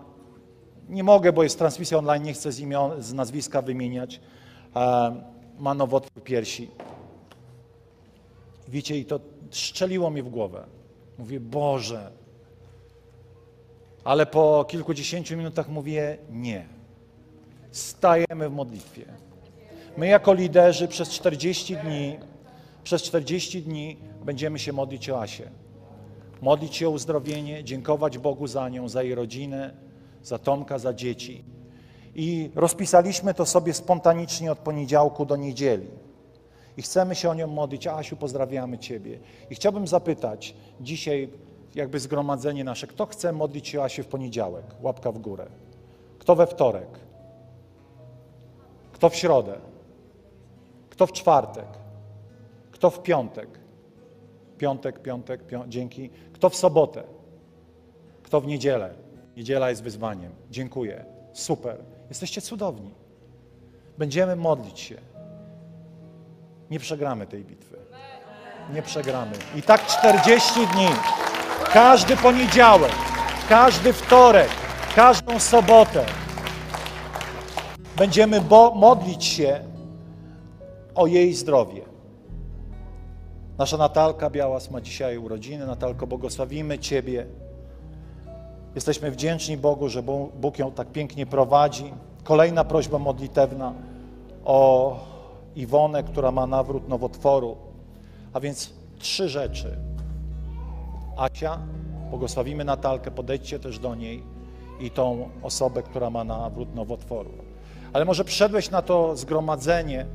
[0.90, 4.20] nie mogę, bo jest transmisja online, nie chcę z, imion, z nazwiska wymieniać,
[4.76, 5.22] e,
[5.60, 6.70] ma nowotwór piersi.
[8.68, 9.20] Wiecie, i to
[9.52, 10.64] strzeliło mi w głowę.
[11.18, 12.12] Mówię, Boże,
[14.04, 16.66] ale po kilkudziesięciu minutach mówię nie.
[17.72, 19.06] Stajemy w modlitwie.
[19.98, 22.18] My jako liderzy przez 40 dni,
[22.84, 25.52] przez 40 dni będziemy się modlić o Asię.
[26.42, 29.74] Modlić się o uzdrowienie, dziękować Bogu za nią, za jej rodzinę,
[30.24, 31.44] za Tomka, za dzieci.
[32.16, 35.88] I rozpisaliśmy to sobie spontanicznie od poniedziałku do niedzieli.
[36.78, 37.88] I chcemy się o nią modlić.
[37.88, 39.20] Asiu, pozdrawiamy Ciebie.
[39.50, 41.30] I chciałbym zapytać dzisiaj
[41.76, 42.88] jakby zgromadzenie nasze.
[42.88, 44.66] Kto chce modlić się w poniedziałek?
[44.82, 45.48] Łapka w górę.
[46.20, 47.00] Kto we wtorek?
[48.94, 49.58] Kto w środę?
[50.90, 51.68] Kto w czwartek?
[52.72, 53.50] Kto w piątek?
[54.58, 56.10] Piątek, piątek, pią dzięki.
[56.34, 57.04] Kto w sobotę?
[58.24, 58.94] Kto w niedzielę?
[59.38, 60.32] Niedziela jest wyzwaniem.
[60.50, 61.06] Dziękuję.
[61.34, 61.78] Super.
[62.10, 62.94] Jesteście cudowni.
[63.98, 64.96] Będziemy modlić się.
[66.70, 67.78] Nie przegramy tej bitwy.
[68.74, 69.32] Nie przegramy.
[69.56, 70.88] I tak 40 dni.
[71.66, 72.92] Każdy poniedziałek,
[73.50, 74.50] każdy wtorek,
[74.96, 76.06] każdą sobotę
[77.98, 78.42] będziemy
[78.76, 79.60] modlić się
[80.96, 81.82] o jej zdrowie.
[83.58, 85.68] Nasza Natalka Białas ma dzisiaj urodziny.
[85.68, 87.26] Natalko, błogosławimy Ciebie.
[88.76, 90.04] Jesteśmy wdzięczni Bogu, że
[90.42, 91.94] Bóg ją tak pięknie prowadzi.
[92.24, 93.74] Kolejna prośba modlitewna
[94.46, 95.00] o
[95.56, 97.58] Iwonę, która ma nawrót nowotworu.
[98.34, 99.78] A więc trzy rzeczy.
[101.22, 101.60] Asia,
[102.10, 104.24] błogosławimy Natalkę, podejdźcie też do niej
[104.80, 107.32] i tą osobę, która ma nawrót nowotworu.
[107.94, 110.06] Ale może przyszedłeś na to zgromadzenie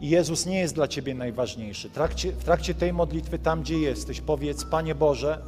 [0.00, 1.88] i Jezus nie jest dla Ciebie najważniejszy.
[1.88, 5.42] W trakcie, w trakcie tej modlitwy, tam gdzie jesteś, powiedz, Panie Boże,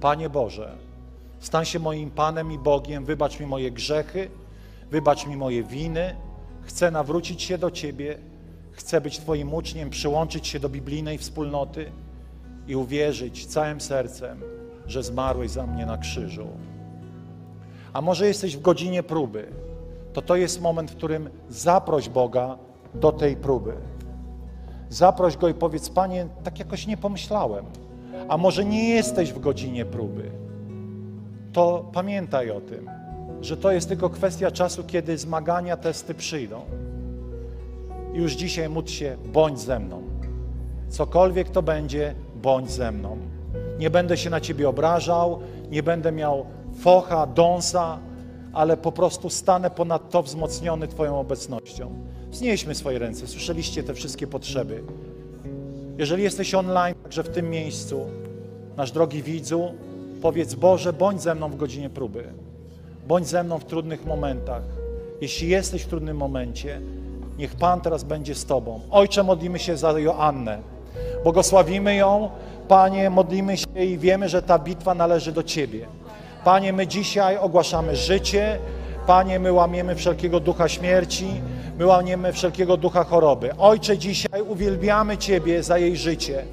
[0.00, 0.76] Panie Boże,
[1.40, 4.30] stań się moim Panem i Bogiem, wybacz mi moje grzechy,
[4.90, 6.16] wybacz mi moje winy,
[6.62, 8.18] chcę nawrócić się do Ciebie,
[8.72, 11.92] chcę być Twoim uczniem, przyłączyć się do biblijnej wspólnoty,
[12.68, 14.40] i uwierzyć całym sercem,
[14.86, 16.46] że zmarłeś za mnie na krzyżu.
[17.92, 19.46] A może jesteś w godzinie próby,
[20.12, 22.58] to to jest moment, w którym zaproś Boga
[22.94, 23.72] do tej próby.
[24.88, 27.64] Zaproś Go i powiedz, Panie, tak jakoś nie pomyślałem.
[28.28, 30.30] A może nie jesteś w godzinie próby,
[31.52, 32.90] to pamiętaj o tym,
[33.40, 36.60] że to jest tylko kwestia czasu, kiedy zmagania, testy przyjdą.
[38.12, 40.02] Już dzisiaj módl się, bądź ze mną.
[40.88, 43.18] Cokolwiek to będzie, bądź ze mną.
[43.78, 45.40] Nie będę się na Ciebie obrażał,
[45.70, 46.46] nie będę miał
[46.78, 47.98] focha, dąsa,
[48.52, 51.94] ale po prostu stanę ponad to wzmocniony Twoją obecnością.
[52.30, 54.82] Wznieśmy swoje ręce, słyszeliście te wszystkie potrzeby.
[55.98, 58.06] Jeżeli jesteś online, także w tym miejscu,
[58.76, 59.74] nasz drogi widzu,
[60.22, 62.24] powiedz Boże, bądź ze mną w godzinie próby.
[63.08, 64.62] Bądź ze mną w trudnych momentach.
[65.20, 66.80] Jeśli jesteś w trudnym momencie,
[67.38, 68.80] niech Pan teraz będzie z Tobą.
[68.90, 70.73] Ojcze, modlimy się za Joannę.
[71.22, 72.30] Błogosławimy ją.
[72.68, 75.86] Panie, modlimy się i wiemy, że ta bitwa należy do Ciebie.
[76.44, 78.58] Panie, my dzisiaj ogłaszamy życie.
[79.06, 81.26] Panie, my łamiemy wszelkiego ducha śmierci.
[81.78, 83.56] My łamiemy wszelkiego ducha choroby.
[83.56, 86.44] Ojcze, dzisiaj uwielbiamy Ciebie za jej życie.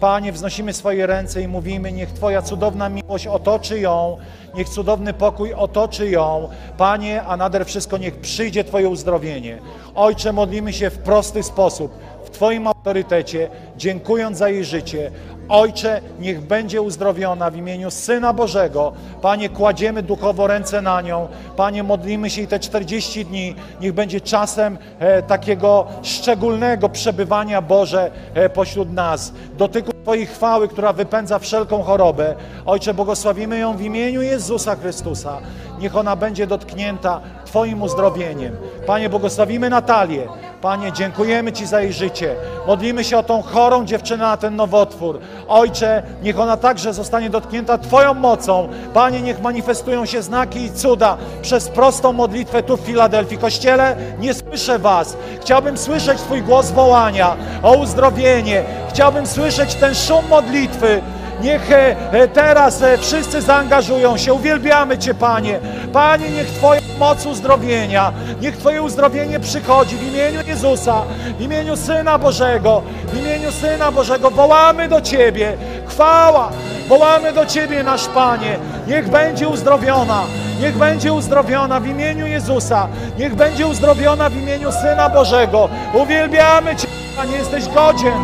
[0.00, 4.16] Panie, wznosimy swoje ręce i mówimy, niech Twoja cudowna miłość otoczy ją,
[4.54, 6.48] niech cudowny pokój otoczy ją.
[6.78, 9.58] Panie, a nader wszystko niech przyjdzie Twoje uzdrowienie.
[9.94, 11.92] Ojcze, modlimy się w prosty sposób,
[12.36, 15.10] Twoim autorytecie, dziękując za jej życie.
[15.48, 18.92] Ojcze, niech będzie uzdrowiona w imieniu Syna Bożego.
[19.22, 21.28] Panie, kładziemy duchowo ręce na nią.
[21.56, 28.10] Panie, modlimy się i te 40 dni niech będzie czasem e, takiego szczególnego przebywania Boże
[28.34, 29.32] e, pośród nas.
[29.58, 32.34] Dotyku Twojej chwały, która wypędza wszelką chorobę.
[32.66, 35.38] Ojcze, błogosławimy ją w imieniu Jezusa Chrystusa.
[35.78, 38.56] Niech ona będzie dotknięta Twoim uzdrowieniem.
[38.86, 40.26] Panie, błogosławimy Natalię.
[40.66, 42.34] Panie, dziękujemy Ci za jej życie.
[42.66, 45.18] Modlimy się o tą chorą dziewczynę na ten nowotwór.
[45.48, 48.68] Ojcze, niech ona także zostanie dotknięta Twoją mocą.
[48.94, 53.38] Panie, niech manifestują się znaki i cuda przez prostą modlitwę tu w Filadelfii.
[53.38, 55.16] Kościele, nie słyszę Was.
[55.40, 58.64] Chciałbym słyszeć Twój głos wołania o uzdrowienie.
[58.88, 61.02] Chciałbym słyszeć ten szum modlitwy.
[61.40, 64.32] Niech e, e, teraz e, wszyscy zaangażują się.
[64.32, 65.60] Uwielbiamy Cię, Panie.
[65.92, 71.02] Panie, niech Twoja moc uzdrowienia, niech Twoje uzdrowienie przychodzi w imieniu Jezusa,
[71.38, 74.30] w imieniu Syna Bożego, w imieniu Syna Bożego.
[74.30, 75.56] Wołamy do Ciebie.
[75.86, 76.50] Chwała.
[76.88, 78.58] Wołamy do Ciebie, nasz Panie.
[78.86, 80.22] Niech będzie uzdrowiona.
[80.60, 82.88] Niech będzie uzdrowiona w imieniu Jezusa.
[83.18, 85.68] Niech będzie uzdrowiona w imieniu Syna Bożego.
[85.94, 87.36] Uwielbiamy Cię, Panie.
[87.36, 88.14] Jesteś godzien.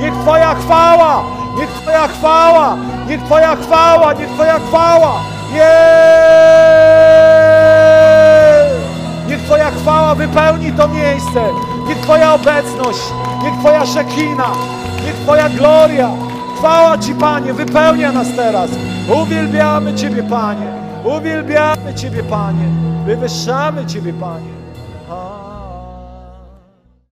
[0.00, 1.24] Niech Twoja chwała,
[1.56, 2.76] niech Twoja chwała,
[3.08, 5.20] niech Twoja chwała, niech Twoja chwała.
[5.52, 5.72] Jest!
[9.28, 11.40] Niech Twoja chwała wypełni to miejsce.
[11.88, 13.00] Niech Twoja obecność,
[13.42, 14.50] niech Twoja szekina,
[15.04, 16.10] niech Twoja gloria.
[16.58, 18.70] Chwała Ci, Panie, wypełnia nas teraz.
[19.22, 20.66] Uwielbiamy Ciebie, Panie.
[21.04, 22.64] Uwielbiamy Ciebie, Panie.
[23.06, 24.61] Wywyższamy Ciebie, Panie.